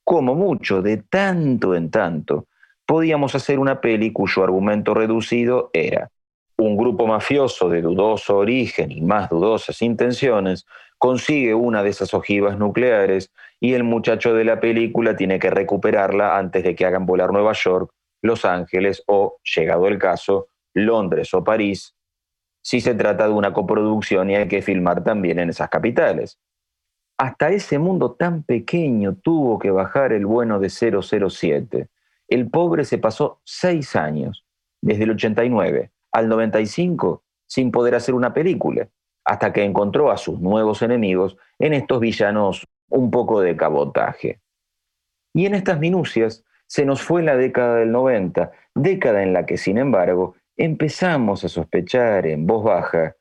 Como 0.04 0.34
mucho, 0.34 0.82
de 0.82 0.98
tanto 0.98 1.74
en 1.74 1.90
tanto, 1.90 2.46
podíamos 2.86 3.34
hacer 3.34 3.58
una 3.58 3.80
peli 3.80 4.12
cuyo 4.12 4.44
argumento 4.44 4.92
reducido 4.92 5.70
era 5.72 6.10
un 6.56 6.76
grupo 6.76 7.06
mafioso 7.06 7.68
de 7.68 7.82
dudoso 7.82 8.36
origen 8.36 8.92
y 8.92 9.00
más 9.00 9.28
dudosas 9.28 9.80
intenciones 9.82 10.66
consigue 11.04 11.52
una 11.52 11.82
de 11.82 11.90
esas 11.90 12.14
ojivas 12.14 12.56
nucleares 12.56 13.30
y 13.61 13.75
el 13.75 13.84
muchacho 13.84 14.32
de 14.32 14.42
la 14.42 14.58
película 14.58 15.14
tiene 15.16 15.38
que 15.38 15.50
recuperarla 15.50 16.38
antes 16.38 16.64
de 16.64 16.75
que 16.75 16.87
hagan 16.87 17.04
volar 17.04 17.30
Nueva 17.30 17.52
York, 17.52 17.92
Los 18.23 18.46
Ángeles 18.46 19.02
o, 19.06 19.37
llegado 19.54 19.87
el 19.87 19.99
caso, 19.99 20.49
Londres 20.73 21.34
o 21.34 21.44
París, 21.44 21.94
si 22.62 22.80
se 22.80 22.94
trata 22.94 23.26
de 23.26 23.34
una 23.34 23.52
coproducción 23.52 24.30
y 24.30 24.37
hay 24.37 24.49
que 24.49 24.62
filmar 24.62 25.04
también 25.04 25.38
en 25.38 25.50
esas 25.50 25.68
capitales 25.68 26.38
hasta 27.18 27.50
ese 27.50 27.78
mundo 27.78 28.12
tan 28.12 28.42
pequeño 28.42 29.14
tuvo 29.16 29.58
que 29.58 29.70
bajar 29.70 30.14
el 30.14 30.25
bueno 30.25 30.58
de 30.58 30.70
007. 30.70 31.88
El 32.28 32.49
pobre 32.49 32.87
se 32.87 32.96
pasó 32.96 33.42
seis 33.44 33.94
años, 33.94 34.46
desde 34.80 35.04
el 35.04 35.11
89 35.11 35.90
al 36.12 36.28
95, 36.30 37.23
sin 37.46 37.70
poder 37.70 37.94
hacer 37.94 38.14
una 38.14 38.32
película, 38.32 38.88
hasta 39.25 39.52
que 39.52 39.64
encontró 39.64 40.11
a 40.11 40.16
sus 40.16 40.40
nuevos 40.40 40.83
enemigos 40.83 41.37
en 41.59 41.73
estos 41.73 42.00
villanos 42.00 42.66
un 42.88 43.11
poco 43.11 43.40
de 43.40 43.57
cabotaje. 43.57 44.40
Y 45.33 45.47
en 45.47 45.54
estas 45.54 45.78
minucias 45.78 46.45
se 46.66 46.85
nos 46.85 47.02
fue 47.02 47.23
la 47.23 47.37
década 47.37 47.76
del 47.76 47.93
90, 47.93 48.52
década 48.75 49.23
en 49.23 49.33
la 49.33 49.47
que, 49.47 49.57
sin 49.57 49.78
embargo, 49.78 50.35
empezamos 50.57 51.45
a 51.45 51.49
sospechar 51.49 52.26
en 52.26 52.47
voz 52.47 52.64
baja 52.64 53.16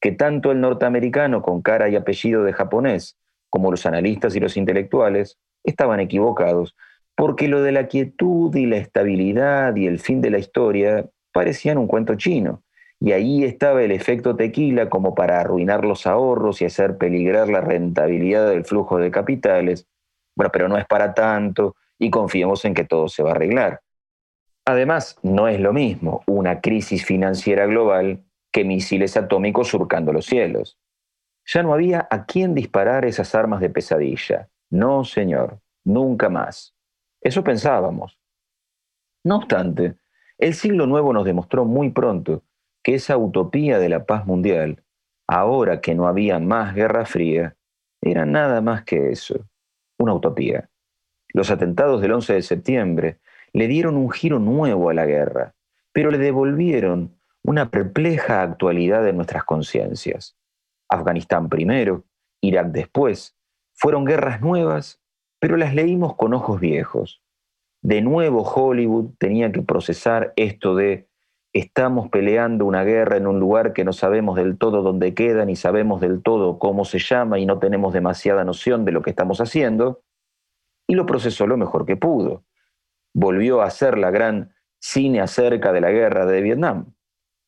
que 0.00 0.12
tanto 0.12 0.52
el 0.52 0.60
norteamericano 0.60 1.40
con 1.40 1.62
cara 1.62 1.88
y 1.88 1.96
apellido 1.96 2.44
de 2.44 2.52
japonés 2.52 3.16
como 3.54 3.70
los 3.70 3.86
analistas 3.86 4.34
y 4.34 4.40
los 4.40 4.56
intelectuales, 4.56 5.38
estaban 5.62 6.00
equivocados, 6.00 6.74
porque 7.14 7.46
lo 7.46 7.62
de 7.62 7.70
la 7.70 7.86
quietud 7.86 8.52
y 8.56 8.66
la 8.66 8.78
estabilidad 8.78 9.76
y 9.76 9.86
el 9.86 10.00
fin 10.00 10.20
de 10.20 10.30
la 10.30 10.38
historia 10.38 11.08
parecían 11.32 11.78
un 11.78 11.86
cuento 11.86 12.16
chino. 12.16 12.64
Y 13.00 13.12
ahí 13.12 13.44
estaba 13.44 13.82
el 13.82 13.92
efecto 13.92 14.36
tequila 14.36 14.88
como 14.88 15.14
para 15.14 15.40
arruinar 15.40 15.84
los 15.84 16.06
ahorros 16.06 16.62
y 16.62 16.64
hacer 16.64 16.96
peligrar 16.96 17.48
la 17.48 17.60
rentabilidad 17.60 18.48
del 18.48 18.64
flujo 18.64 18.98
de 18.98 19.10
capitales. 19.10 19.86
Bueno, 20.36 20.50
pero 20.52 20.68
no 20.68 20.78
es 20.78 20.86
para 20.86 21.14
tanto 21.14 21.76
y 21.98 22.10
confiemos 22.10 22.64
en 22.64 22.74
que 22.74 22.84
todo 22.84 23.08
se 23.08 23.22
va 23.22 23.30
a 23.30 23.34
arreglar. 23.34 23.80
Además, 24.64 25.18
no 25.22 25.48
es 25.48 25.60
lo 25.60 25.72
mismo 25.72 26.22
una 26.26 26.60
crisis 26.60 27.04
financiera 27.04 27.66
global 27.66 28.24
que 28.50 28.64
misiles 28.64 29.16
atómicos 29.16 29.68
surcando 29.68 30.12
los 30.12 30.26
cielos. 30.26 30.78
Ya 31.46 31.62
no 31.62 31.74
había 31.74 32.08
a 32.10 32.24
quién 32.24 32.54
disparar 32.54 33.04
esas 33.04 33.34
armas 33.34 33.60
de 33.60 33.68
pesadilla. 33.68 34.48
No, 34.70 35.04
señor, 35.04 35.60
nunca 35.84 36.30
más. 36.30 36.74
Eso 37.20 37.44
pensábamos. 37.44 38.18
No 39.24 39.36
obstante, 39.36 39.96
el 40.38 40.54
siglo 40.54 40.86
nuevo 40.86 41.12
nos 41.12 41.24
demostró 41.24 41.64
muy 41.64 41.90
pronto 41.90 42.42
que 42.84 42.94
esa 42.94 43.16
utopía 43.16 43.78
de 43.80 43.88
la 43.88 44.04
paz 44.04 44.26
mundial, 44.26 44.84
ahora 45.26 45.80
que 45.80 45.94
no 45.94 46.06
había 46.06 46.38
más 46.38 46.74
guerra 46.74 47.06
fría, 47.06 47.56
era 48.02 48.26
nada 48.26 48.60
más 48.60 48.84
que 48.84 49.10
eso, 49.10 49.46
una 49.98 50.14
utopía. 50.14 50.68
Los 51.28 51.50
atentados 51.50 52.02
del 52.02 52.12
11 52.12 52.34
de 52.34 52.42
septiembre 52.42 53.18
le 53.54 53.66
dieron 53.68 53.96
un 53.96 54.10
giro 54.10 54.38
nuevo 54.38 54.90
a 54.90 54.94
la 54.94 55.06
guerra, 55.06 55.54
pero 55.92 56.10
le 56.10 56.18
devolvieron 56.18 57.16
una 57.42 57.70
perpleja 57.70 58.42
actualidad 58.42 59.02
de 59.02 59.14
nuestras 59.14 59.44
conciencias. 59.44 60.36
Afganistán 60.88 61.48
primero, 61.48 62.04
Irak 62.40 62.68
después. 62.68 63.34
Fueron 63.72 64.04
guerras 64.04 64.40
nuevas, 64.42 65.00
pero 65.38 65.56
las 65.56 65.74
leímos 65.74 66.16
con 66.16 66.34
ojos 66.34 66.60
viejos. 66.60 67.22
De 67.80 68.02
nuevo 68.02 68.42
Hollywood 68.42 69.14
tenía 69.18 69.50
que 69.50 69.62
procesar 69.62 70.32
esto 70.36 70.74
de 70.74 71.08
estamos 71.54 72.08
peleando 72.10 72.66
una 72.66 72.82
guerra 72.82 73.16
en 73.16 73.28
un 73.28 73.38
lugar 73.38 73.72
que 73.72 73.84
no 73.84 73.92
sabemos 73.92 74.36
del 74.36 74.58
todo 74.58 74.82
dónde 74.82 75.14
queda, 75.14 75.44
ni 75.44 75.54
sabemos 75.54 76.00
del 76.00 76.20
todo 76.20 76.58
cómo 76.58 76.84
se 76.84 76.98
llama 76.98 77.38
y 77.38 77.46
no 77.46 77.60
tenemos 77.60 77.94
demasiada 77.94 78.44
noción 78.44 78.84
de 78.84 78.90
lo 78.90 79.02
que 79.02 79.10
estamos 79.10 79.40
haciendo, 79.40 80.02
y 80.88 80.96
lo 80.96 81.06
procesó 81.06 81.46
lo 81.46 81.56
mejor 81.56 81.86
que 81.86 81.96
pudo. 81.96 82.44
Volvió 83.14 83.62
a 83.62 83.66
hacer 83.66 83.96
la 83.96 84.10
gran 84.10 84.52
cine 84.80 85.20
acerca 85.20 85.72
de 85.72 85.80
la 85.80 85.92
guerra 85.92 86.26
de 86.26 86.42
Vietnam. 86.42 86.92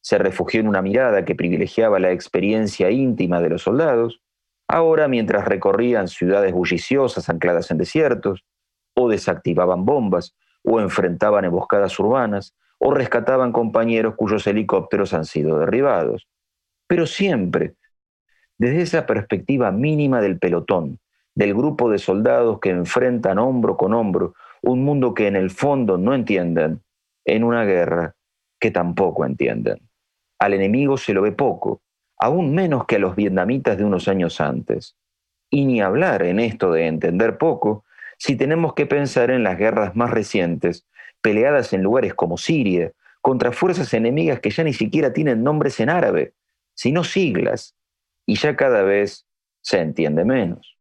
Se 0.00 0.18
refugió 0.18 0.60
en 0.60 0.68
una 0.68 0.82
mirada 0.82 1.24
que 1.24 1.34
privilegiaba 1.34 1.98
la 1.98 2.12
experiencia 2.12 2.90
íntima 2.90 3.40
de 3.40 3.48
los 3.48 3.62
soldados, 3.62 4.22
ahora 4.68 5.08
mientras 5.08 5.46
recorrían 5.46 6.06
ciudades 6.06 6.52
bulliciosas 6.52 7.28
ancladas 7.28 7.72
en 7.72 7.78
desiertos, 7.78 8.44
o 8.94 9.08
desactivaban 9.08 9.84
bombas, 9.84 10.36
o 10.62 10.80
enfrentaban 10.80 11.44
emboscadas 11.44 11.98
urbanas, 11.98 12.54
o 12.78 12.92
rescataban 12.92 13.52
compañeros 13.52 14.14
cuyos 14.16 14.46
helicópteros 14.46 15.14
han 15.14 15.24
sido 15.24 15.58
derribados. 15.58 16.28
Pero 16.86 17.06
siempre, 17.06 17.74
desde 18.58 18.82
esa 18.82 19.06
perspectiva 19.06 19.70
mínima 19.72 20.20
del 20.20 20.38
pelotón, 20.38 20.98
del 21.34 21.54
grupo 21.54 21.90
de 21.90 21.98
soldados 21.98 22.60
que 22.60 22.70
enfrentan 22.70 23.38
hombro 23.38 23.76
con 23.76 23.92
hombro 23.92 24.34
un 24.62 24.84
mundo 24.84 25.14
que 25.14 25.26
en 25.26 25.36
el 25.36 25.50
fondo 25.50 25.98
no 25.98 26.14
entienden, 26.14 26.82
en 27.24 27.44
una 27.44 27.64
guerra 27.64 28.14
que 28.58 28.70
tampoco 28.70 29.24
entienden. 29.24 29.78
Al 30.38 30.54
enemigo 30.54 30.96
se 30.96 31.12
lo 31.12 31.22
ve 31.22 31.32
poco, 31.32 31.82
aún 32.18 32.54
menos 32.54 32.86
que 32.86 32.96
a 32.96 32.98
los 32.98 33.16
vietnamitas 33.16 33.76
de 33.76 33.84
unos 33.84 34.08
años 34.08 34.40
antes. 34.40 34.96
Y 35.50 35.64
ni 35.64 35.80
hablar 35.80 36.22
en 36.22 36.40
esto 36.40 36.72
de 36.72 36.86
entender 36.86 37.38
poco 37.38 37.84
si 38.18 38.36
tenemos 38.36 38.74
que 38.74 38.86
pensar 38.86 39.30
en 39.30 39.42
las 39.42 39.58
guerras 39.58 39.94
más 39.94 40.10
recientes, 40.10 40.86
peleadas 41.26 41.72
en 41.72 41.82
lugares 41.82 42.14
como 42.14 42.38
Siria, 42.38 42.92
contra 43.20 43.50
fuerzas 43.50 43.92
enemigas 43.92 44.38
que 44.38 44.50
ya 44.50 44.62
ni 44.62 44.72
siquiera 44.72 45.12
tienen 45.12 45.42
nombres 45.42 45.80
en 45.80 45.90
árabe, 45.90 46.34
sino 46.72 47.02
siglas, 47.02 47.74
y 48.26 48.36
ya 48.36 48.54
cada 48.54 48.82
vez 48.82 49.26
se 49.60 49.80
entiende 49.80 50.24
menos. 50.24 50.78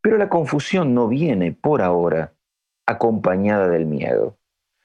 Pero 0.00 0.18
la 0.18 0.28
confusión 0.28 0.94
no 0.94 1.08
viene, 1.08 1.50
por 1.50 1.82
ahora, 1.82 2.34
acompañada 2.86 3.66
del 3.66 3.86
miedo. 3.86 4.38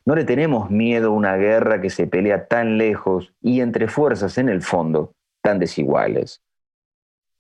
No 0.04 0.16
le 0.16 0.24
tenemos 0.24 0.72
miedo 0.72 1.10
a 1.10 1.16
una 1.16 1.36
guerra 1.38 1.80
que 1.80 1.92
se 1.92 2.08
pelea 2.08 2.48
tan 2.48 2.80
lejos 2.80 3.32
y 3.44 3.62
entre 3.62 3.88
fuerzas 3.88 4.40
en 4.40 4.50
el 4.50 4.64
fondo 4.64 5.14
tan 5.44 5.60
desiguales. 5.60 6.42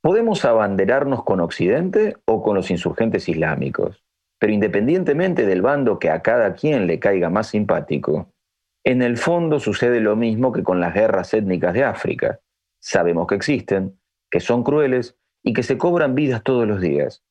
Podemos 0.02 0.46
abanderarnos 0.46 1.24
con 1.24 1.40
Occidente 1.40 2.18
o 2.26 2.44
con 2.44 2.56
los 2.56 2.70
insurgentes 2.70 3.28
islámicos, 3.28 4.04
pero 4.40 4.54
independientemente 4.54 5.46
del 5.46 5.62
bando 5.62 6.00
que 6.00 6.10
a 6.10 6.22
cada 6.22 6.56
quien 6.56 6.88
le 6.88 6.98
caiga 6.98 7.30
más 7.30 7.48
simpático, 7.48 8.32
en 8.86 9.02
el 9.02 9.18
fondo 9.18 9.60
sucede 9.60 10.00
lo 10.00 10.16
mismo 10.16 10.54
que 10.54 10.64
con 10.64 10.80
las 10.80 10.94
guerras 10.94 11.34
étnicas 11.34 11.74
de 11.74 11.84
África. 11.84 12.40
Sabemos 12.80 13.28
que 13.28 13.36
existen, 13.36 14.00
que 14.32 14.40
son 14.40 14.64
crueles 14.64 15.18
y 15.44 15.54
que 15.54 15.64
se 15.64 15.78
cobran 15.78 16.16
vidas 16.16 16.42
todos 16.44 16.66
los 16.66 16.80
días, 16.80 17.24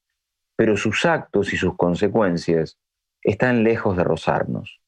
pero 0.56 0.76
sus 0.76 1.06
actos 1.06 1.52
y 1.54 1.56
sus 1.56 1.74
consecuencias 1.76 2.78
están 3.22 3.64
lejos 3.64 3.96
de 3.96 4.04
rozarnos. 4.04 4.80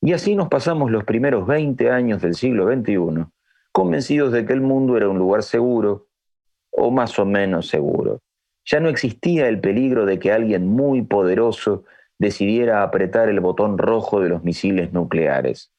Y 0.00 0.14
así 0.14 0.34
nos 0.34 0.48
pasamos 0.48 0.90
los 0.90 1.04
primeros 1.04 1.46
20 1.46 1.90
años 1.90 2.22
del 2.22 2.34
siglo 2.34 2.72
XXI, 2.72 3.26
convencidos 3.70 4.32
de 4.32 4.46
que 4.46 4.54
el 4.54 4.62
mundo 4.62 4.96
era 4.96 5.10
un 5.10 5.18
lugar 5.18 5.42
seguro, 5.42 6.08
o 6.70 6.90
más 6.90 7.18
o 7.18 7.26
menos 7.26 7.68
seguro. 7.68 8.20
Ya 8.64 8.80
no 8.80 8.88
existía 8.88 9.48
el 9.48 9.60
peligro 9.60 10.06
de 10.06 10.18
que 10.18 10.32
alguien 10.32 10.66
muy 10.66 11.02
poderoso 11.02 11.84
decidiera 12.18 12.82
apretar 12.82 13.28
el 13.28 13.40
botón 13.40 13.78
rojo 13.78 14.20
de 14.20 14.28
los 14.28 14.44
misiles 14.44 14.92
nucleares. 14.92 15.72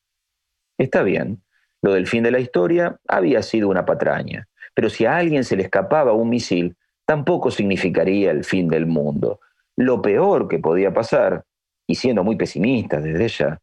Está 0.78 1.04
bien, 1.04 1.44
lo 1.82 1.94
del 1.94 2.08
fin 2.08 2.24
de 2.24 2.32
la 2.32 2.40
historia 2.40 3.00
había 3.08 3.44
sido 3.44 3.70
una 3.70 3.86
patraña, 3.86 4.48
pero 4.74 4.90
si 4.90 5.06
a 5.06 5.18
alguien 5.18 5.44
se 5.44 5.56
le 5.56 5.64
escapaba 5.64 6.14
un 6.14 6.30
misil, 6.30 6.76
tampoco 7.06 7.52
significaría 7.52 8.32
el 8.32 8.44
fin 8.44 8.68
del 8.68 8.86
mundo. 8.86 9.40
Lo 9.76 10.02
peor 10.02 10.48
que 10.48 10.60
podía 10.60 10.94
pasar, 10.94 11.44
y 11.88 11.96
siendo 11.96 12.24
muy 12.24 12.36
pesimista 12.36 13.00
desde 13.00 13.28
ya, 13.28 13.62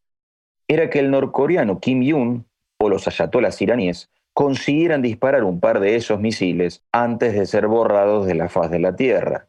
era 0.68 0.90
que 0.90 0.98
el 0.98 1.10
norcoreano 1.10 1.80
Kim 1.80 2.08
Jong 2.08 2.44
o 2.78 2.88
los 2.88 3.08
ayatolas 3.08 3.60
iraníes 3.62 4.10
consiguieran 4.38 5.02
disparar 5.02 5.42
un 5.42 5.58
par 5.58 5.80
de 5.80 5.96
esos 5.96 6.20
misiles 6.20 6.86
antes 6.92 7.34
de 7.34 7.44
ser 7.44 7.66
borrados 7.66 8.24
de 8.24 8.36
la 8.36 8.48
faz 8.48 8.70
de 8.70 8.78
la 8.78 8.94
Tierra. 8.94 9.48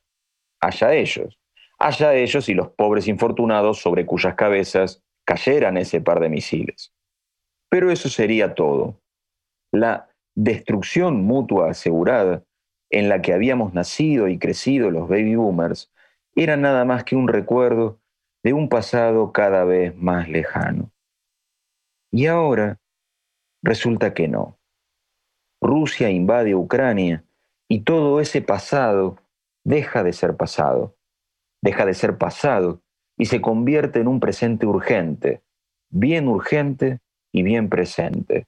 Allá 0.60 0.96
ellos, 0.96 1.40
allá 1.78 2.16
ellos 2.16 2.50
y 2.50 2.56
los 2.56 2.70
pobres 2.72 3.08
infortunados 3.08 3.80
sobre 3.80 4.08
cuyas 4.08 4.34
cabezas 4.34 5.04
cayeran 5.26 5.78
ese 5.78 6.02
par 6.02 6.20
de 6.20 6.30
misiles. 6.30 6.92
Pero 7.70 7.92
eso 7.92 8.10
sería 8.10 8.56
todo. 8.56 9.00
La 9.72 10.10
destrucción 10.34 11.24
mutua 11.24 11.70
asegurada 11.70 12.44
en 12.90 13.10
la 13.10 13.22
que 13.22 13.34
habíamos 13.34 13.76
nacido 13.76 14.28
y 14.28 14.40
crecido 14.40 14.90
los 14.90 15.08
baby 15.08 15.36
boomers 15.36 15.94
era 16.34 16.58
nada 16.58 16.84
más 16.84 17.04
que 17.04 17.16
un 17.16 17.28
recuerdo 17.28 18.00
de 18.44 18.54
un 18.54 18.70
pasado 18.70 19.34
cada 19.34 19.66
vez 19.66 19.96
más 19.96 20.28
lejano. 20.28 20.92
Y 22.12 22.26
ahora 22.26 22.80
resulta 23.62 24.16
que 24.16 24.28
no. 24.28 24.59
Rusia 25.62 26.10
invade 26.10 26.56
Ucrania 26.56 27.24
y 27.68 27.82
todo 27.82 28.22
ese 28.22 28.42
pasado 28.42 29.18
deja 29.64 30.04
de 30.04 30.14
ser 30.14 30.38
pasado, 30.38 30.96
deja 31.62 31.86
de 31.86 31.94
ser 31.94 32.18
pasado 32.18 32.82
y 33.18 33.26
se 33.26 33.42
convierte 33.42 34.00
en 34.00 34.08
un 34.08 34.20
presente 34.20 34.66
urgente, 34.66 35.42
bien 35.90 36.28
urgente 36.28 37.00
y 37.34 37.44
bien 37.44 37.70
presente. 37.70 38.48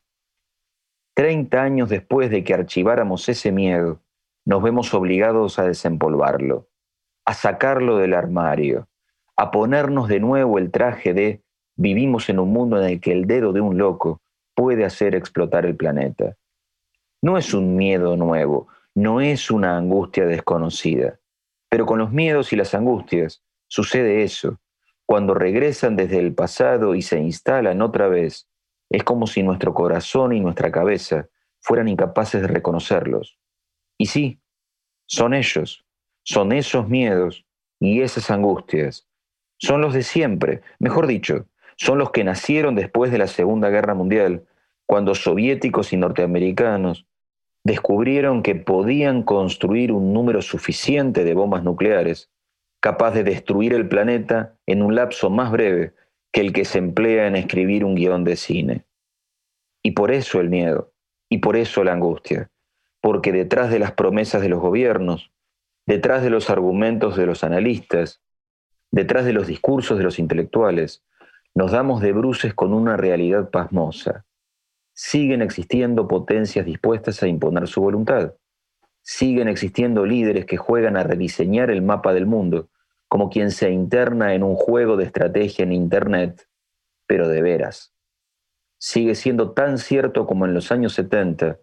Treinta 1.13 1.61
años 1.61 1.89
después 1.89 2.29
de 2.29 2.43
que 2.43 2.53
archiváramos 2.53 3.27
ese 3.27 3.51
miedo, 3.51 3.99
nos 4.45 4.63
vemos 4.63 4.93
obligados 4.93 5.59
a 5.59 5.63
desempolvarlo, 5.63 6.69
a 7.25 7.33
sacarlo 7.33 7.97
del 7.97 8.13
armario, 8.13 8.87
a 9.35 9.51
ponernos 9.51 10.07
de 10.07 10.19
nuevo 10.19 10.57
el 10.57 10.71
traje 10.71 11.13
de 11.13 11.43
vivimos 11.75 12.29
en 12.29 12.39
un 12.39 12.51
mundo 12.53 12.81
en 12.81 12.89
el 12.89 13.01
que 13.01 13.11
el 13.11 13.27
dedo 13.27 13.53
de 13.53 13.61
un 13.61 13.77
loco 13.77 14.21
puede 14.55 14.85
hacer 14.85 15.15
explotar 15.15 15.65
el 15.65 15.75
planeta. 15.75 16.37
No 17.21 17.37
es 17.37 17.53
un 17.53 17.75
miedo 17.75 18.17
nuevo, 18.17 18.67
no 18.95 19.21
es 19.21 19.51
una 19.51 19.77
angustia 19.77 20.25
desconocida, 20.25 21.19
pero 21.69 21.85
con 21.85 21.99
los 21.99 22.11
miedos 22.11 22.51
y 22.51 22.55
las 22.55 22.73
angustias 22.73 23.43
sucede 23.67 24.23
eso. 24.23 24.59
Cuando 25.05 25.33
regresan 25.33 25.95
desde 25.95 26.19
el 26.19 26.33
pasado 26.33 26.95
y 26.95 27.01
se 27.03 27.19
instalan 27.19 27.81
otra 27.81 28.07
vez, 28.07 28.49
es 28.89 29.03
como 29.03 29.27
si 29.27 29.43
nuestro 29.43 29.73
corazón 29.73 30.33
y 30.33 30.39
nuestra 30.39 30.71
cabeza 30.71 31.29
fueran 31.59 31.87
incapaces 31.87 32.41
de 32.41 32.47
reconocerlos. 32.47 33.37
Y 33.97 34.07
sí, 34.07 34.41
son 35.05 35.33
ellos, 35.33 35.85
son 36.23 36.51
esos 36.51 36.89
miedos 36.89 37.45
y 37.79 38.01
esas 38.01 38.31
angustias. 38.31 39.07
Son 39.57 39.79
los 39.79 39.93
de 39.93 40.01
siempre, 40.01 40.61
mejor 40.79 41.05
dicho, 41.05 41.45
son 41.77 41.99
los 41.99 42.11
que 42.11 42.23
nacieron 42.23 42.73
después 42.73 43.11
de 43.11 43.19
la 43.19 43.27
Segunda 43.27 43.69
Guerra 43.69 43.93
Mundial, 43.93 44.47
cuando 44.87 45.13
soviéticos 45.13 45.93
y 45.93 45.97
norteamericanos 45.97 47.05
descubrieron 47.63 48.43
que 48.43 48.55
podían 48.55 49.23
construir 49.23 49.91
un 49.91 50.13
número 50.13 50.41
suficiente 50.41 51.23
de 51.23 51.33
bombas 51.33 51.63
nucleares 51.63 52.31
capaz 52.79 53.11
de 53.11 53.23
destruir 53.23 53.73
el 53.73 53.87
planeta 53.87 54.55
en 54.65 54.81
un 54.81 54.95
lapso 54.95 55.29
más 55.29 55.51
breve 55.51 55.93
que 56.31 56.41
el 56.41 56.53
que 56.53 56.65
se 56.65 56.79
emplea 56.79 57.27
en 57.27 57.35
escribir 57.35 57.85
un 57.85 57.95
guion 57.95 58.23
de 58.23 58.35
cine. 58.35 58.85
Y 59.83 59.91
por 59.91 60.11
eso 60.11 60.39
el 60.39 60.49
miedo, 60.49 60.91
y 61.29 61.39
por 61.39 61.55
eso 61.55 61.83
la 61.83 61.93
angustia, 61.93 62.49
porque 63.01 63.31
detrás 63.31 63.69
de 63.69 63.79
las 63.79 63.91
promesas 63.93 64.41
de 64.41 64.49
los 64.49 64.59
gobiernos, 64.59 65.31
detrás 65.85 66.23
de 66.23 66.29
los 66.29 66.49
argumentos 66.49 67.15
de 67.15 67.25
los 67.25 67.43
analistas, 67.43 68.21
detrás 68.91 69.25
de 69.25 69.33
los 69.33 69.47
discursos 69.47 69.97
de 69.97 70.03
los 70.03 70.19
intelectuales, 70.19 71.03
nos 71.53 71.71
damos 71.71 72.01
de 72.01 72.13
bruces 72.13 72.53
con 72.53 72.73
una 72.73 72.97
realidad 72.97 73.49
pasmosa. 73.49 74.25
Siguen 75.03 75.41
existiendo 75.41 76.07
potencias 76.07 76.63
dispuestas 76.63 77.23
a 77.23 77.27
imponer 77.27 77.67
su 77.67 77.81
voluntad. 77.81 78.35
Siguen 79.01 79.47
existiendo 79.47 80.05
líderes 80.05 80.45
que 80.45 80.57
juegan 80.57 80.95
a 80.95 81.01
rediseñar 81.01 81.71
el 81.71 81.81
mapa 81.81 82.13
del 82.13 82.27
mundo, 82.27 82.69
como 83.07 83.31
quien 83.31 83.49
se 83.49 83.71
interna 83.71 84.35
en 84.35 84.43
un 84.43 84.55
juego 84.55 84.97
de 84.97 85.05
estrategia 85.05 85.63
en 85.63 85.71
Internet, 85.71 86.47
pero 87.07 87.27
de 87.27 87.41
veras. 87.41 87.95
Sigue 88.77 89.15
siendo 89.15 89.53
tan 89.53 89.79
cierto 89.79 90.27
como 90.27 90.45
en 90.45 90.53
los 90.53 90.71
años 90.71 90.93
70 90.93 91.57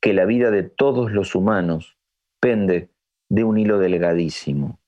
que 0.00 0.14
la 0.14 0.24
vida 0.24 0.50
de 0.50 0.62
todos 0.62 1.12
los 1.12 1.34
humanos 1.34 1.98
pende 2.40 2.88
de 3.28 3.44
un 3.44 3.58
hilo 3.58 3.78
delgadísimo. 3.78 4.80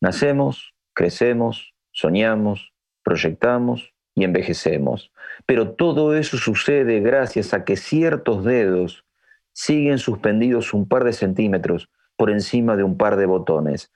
Nacemos, 0.00 0.74
crecemos, 0.94 1.74
soñamos, 1.92 2.74
proyectamos 3.04 3.94
y 4.18 4.24
envejecemos. 4.24 5.12
Pero 5.46 5.70
todo 5.70 6.14
eso 6.14 6.36
sucede 6.36 7.00
gracias 7.00 7.54
a 7.54 7.64
que 7.64 7.76
ciertos 7.76 8.44
dedos 8.44 9.04
siguen 9.52 9.98
suspendidos 9.98 10.74
un 10.74 10.88
par 10.88 11.04
de 11.04 11.12
centímetros 11.12 11.88
por 12.16 12.30
encima 12.30 12.76
de 12.76 12.82
un 12.82 12.96
par 12.96 13.16
de 13.16 13.26
botones. 13.26 13.92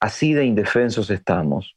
Así 0.00 0.32
de 0.32 0.44
indefensos 0.44 1.10
estamos. 1.10 1.76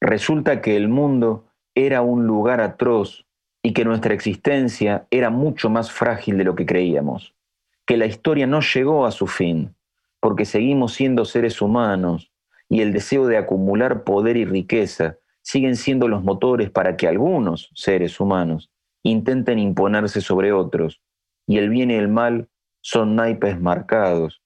Resulta 0.00 0.60
que 0.60 0.76
el 0.76 0.88
mundo 0.88 1.46
era 1.74 2.02
un 2.02 2.26
lugar 2.26 2.60
atroz 2.60 3.26
y 3.62 3.72
que 3.72 3.84
nuestra 3.84 4.12
existencia 4.12 5.06
era 5.10 5.30
mucho 5.30 5.70
más 5.70 5.90
frágil 5.90 6.36
de 6.36 6.44
lo 6.44 6.54
que 6.54 6.66
creíamos, 6.66 7.34
que 7.86 7.96
la 7.96 8.04
historia 8.04 8.46
no 8.46 8.60
llegó 8.60 9.06
a 9.06 9.10
su 9.10 9.26
fin, 9.26 9.74
porque 10.20 10.44
seguimos 10.44 10.92
siendo 10.92 11.24
seres 11.24 11.62
humanos 11.62 12.30
y 12.68 12.82
el 12.82 12.92
deseo 12.92 13.26
de 13.26 13.38
acumular 13.38 14.04
poder 14.04 14.36
y 14.36 14.44
riqueza 14.44 15.16
siguen 15.44 15.76
siendo 15.76 16.08
los 16.08 16.24
motores 16.24 16.70
para 16.70 16.96
que 16.96 17.06
algunos 17.06 17.70
seres 17.74 18.18
humanos 18.18 18.70
intenten 19.02 19.58
imponerse 19.58 20.22
sobre 20.22 20.52
otros, 20.52 21.02
y 21.46 21.58
el 21.58 21.68
bien 21.68 21.90
y 21.90 21.94
el 21.94 22.08
mal 22.08 22.48
son 22.80 23.14
naipes 23.14 23.60
marcados, 23.60 24.42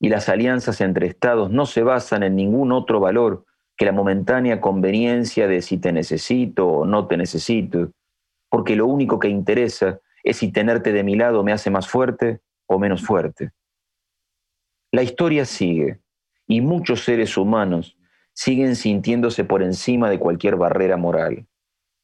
y 0.00 0.08
las 0.08 0.28
alianzas 0.28 0.80
entre 0.80 1.08
estados 1.08 1.50
no 1.50 1.66
se 1.66 1.82
basan 1.82 2.22
en 2.22 2.36
ningún 2.36 2.70
otro 2.70 3.00
valor 3.00 3.44
que 3.76 3.86
la 3.86 3.92
momentánea 3.92 4.60
conveniencia 4.60 5.48
de 5.48 5.60
si 5.62 5.78
te 5.78 5.92
necesito 5.92 6.66
o 6.68 6.86
no 6.86 7.08
te 7.08 7.16
necesito, 7.16 7.90
porque 8.48 8.76
lo 8.76 8.86
único 8.86 9.18
que 9.18 9.28
interesa 9.28 10.00
es 10.22 10.36
si 10.36 10.52
tenerte 10.52 10.92
de 10.92 11.02
mi 11.02 11.16
lado 11.16 11.42
me 11.42 11.52
hace 11.52 11.70
más 11.70 11.88
fuerte 11.88 12.40
o 12.66 12.78
menos 12.78 13.04
fuerte. 13.04 13.50
La 14.92 15.02
historia 15.02 15.44
sigue 15.44 15.98
y 16.46 16.60
muchos 16.60 17.02
seres 17.02 17.36
humanos 17.36 17.95
siguen 18.36 18.76
sintiéndose 18.76 19.44
por 19.44 19.62
encima 19.62 20.10
de 20.10 20.18
cualquier 20.18 20.56
barrera 20.56 20.98
moral. 20.98 21.46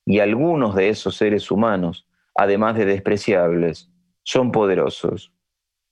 Y 0.07 0.21
algunos 0.21 0.75
de 0.75 0.89
esos 0.89 1.17
seres 1.17 1.51
humanos, 1.51 2.07
además 2.35 2.75
de 2.77 2.87
despreciables, 2.87 3.91
son 4.25 4.51
poderosos. 4.51 5.31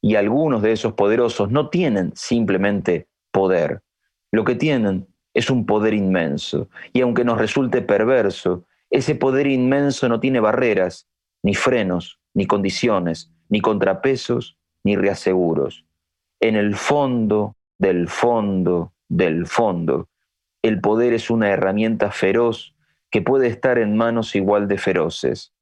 Y 0.01 0.15
algunos 0.15 0.63
de 0.63 0.73
esos 0.73 0.95
poderosos 0.95 1.51
no 1.51 1.69
tienen 1.69 2.13
simplemente 2.17 3.07
poder. 3.31 3.83
Lo 4.33 4.45
que 4.45 4.55
tienen 4.55 5.07
es 5.35 5.51
un 5.51 5.67
poder 5.67 5.93
inmenso. 5.93 6.71
Y 6.95 7.03
aunque 7.03 7.23
nos 7.23 7.39
resulte 7.39 7.83
perverso, 7.83 8.65
ese 8.89 9.15
poder 9.15 9.47
inmenso 9.47 10.09
no 10.09 10.21
tiene 10.21 10.41
barreras, 10.41 11.07
ni 11.43 11.55
frenos, 11.55 12.19
ni 12.33 12.47
condiciones, 12.47 13.31
ni 13.51 13.61
contrapesos, 13.61 14.57
ni 14.85 14.97
reaseguros. 14.97 15.85
En 16.41 16.57
el 16.57 16.77
fondo, 16.77 17.57
del 17.79 18.09
fondo, 18.09 18.95
del 19.07 19.47
fondo, 19.47 20.09
el 20.63 20.81
poder 20.81 21.15
es 21.15 21.31
una 21.31 21.51
herramienta 21.51 22.11
feroz 22.11 22.75
que 23.11 23.23
puede 23.23 23.49
estar 23.49 23.79
en 23.79 23.97
manos 23.97 24.35
igual 24.37 24.69
de 24.69 24.79
feroces. 24.79 25.53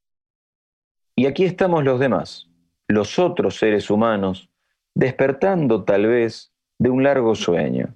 Y 1.15 1.27
aquí 1.27 1.45
estamos 1.45 1.85
los 1.85 2.01
demás, 2.01 2.49
los 2.89 3.19
otros 3.19 3.57
seres 3.59 3.91
humanos, 3.91 4.51
despertando 4.95 5.85
tal 5.85 6.07
vez 6.07 6.53
de 6.79 6.91
un 6.91 7.03
largo 7.03 7.35
sueño, 7.35 7.95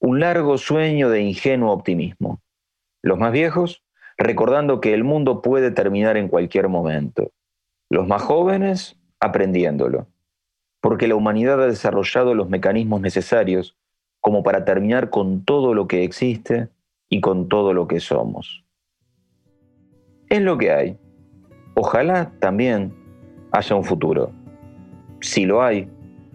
un 0.00 0.20
largo 0.20 0.58
sueño 0.58 1.10
de 1.10 1.20
ingenuo 1.20 1.72
optimismo. 1.72 2.40
Los 3.02 3.18
más 3.18 3.32
viejos, 3.32 3.82
recordando 4.18 4.80
que 4.80 4.94
el 4.94 5.04
mundo 5.04 5.42
puede 5.42 5.70
terminar 5.70 6.16
en 6.16 6.28
cualquier 6.28 6.68
momento. 6.68 7.32
Los 7.90 8.06
más 8.06 8.22
jóvenes, 8.22 8.98
aprendiéndolo, 9.20 10.08
porque 10.80 11.08
la 11.08 11.14
humanidad 11.14 11.62
ha 11.62 11.66
desarrollado 11.66 12.34
los 12.34 12.48
mecanismos 12.48 13.00
necesarios 13.00 13.76
como 14.26 14.42
para 14.42 14.64
terminar 14.64 15.08
con 15.08 15.44
todo 15.44 15.72
lo 15.72 15.86
que 15.86 16.02
existe 16.02 16.68
y 17.08 17.20
con 17.20 17.48
todo 17.48 17.72
lo 17.72 17.86
que 17.86 18.00
somos. 18.00 18.64
Es 20.28 20.42
lo 20.42 20.58
que 20.58 20.72
hay. 20.72 20.98
Ojalá 21.76 22.32
también 22.40 22.92
haya 23.52 23.76
un 23.76 23.84
futuro. 23.84 24.32
Si 25.20 25.46
lo 25.46 25.62
hay, 25.62 25.88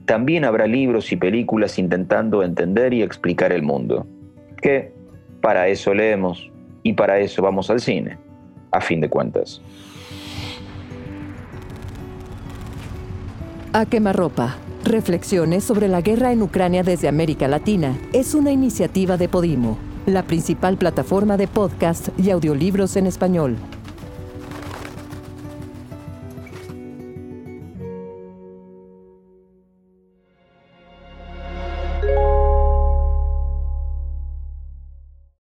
también 0.06 0.46
habrá 0.46 0.68
libros 0.68 1.12
y 1.12 1.18
películas 1.18 1.78
intentando 1.78 2.44
entender 2.44 2.94
y 2.94 3.02
explicar 3.02 3.52
el 3.52 3.62
mundo. 3.62 4.08
Que 4.62 4.94
para 5.42 5.68
eso 5.68 5.94
leemos 5.94 6.50
y 6.84 6.94
para 6.94 7.20
eso 7.20 7.42
vamos 7.42 7.70
al 7.70 7.82
cine, 7.82 8.18
a 8.72 8.80
fin 8.80 9.02
de 9.02 9.10
cuentas. 9.10 9.62
A 13.74 13.86
quemarropa. 13.86 14.58
Reflexiones 14.84 15.64
sobre 15.64 15.88
la 15.88 16.02
guerra 16.02 16.34
en 16.34 16.42
Ucrania 16.42 16.84
desde 16.84 17.08
América 17.08 17.48
Latina 17.48 17.98
es 18.12 18.36
una 18.36 18.52
iniciativa 18.52 19.16
de 19.16 19.30
Podimo, 19.30 19.78
la 20.06 20.24
principal 20.24 20.76
plataforma 20.76 21.38
de 21.38 21.48
podcast 21.48 22.10
y 22.20 22.32
audiolibros 22.32 22.98
en 22.98 23.08
español. 23.08 23.56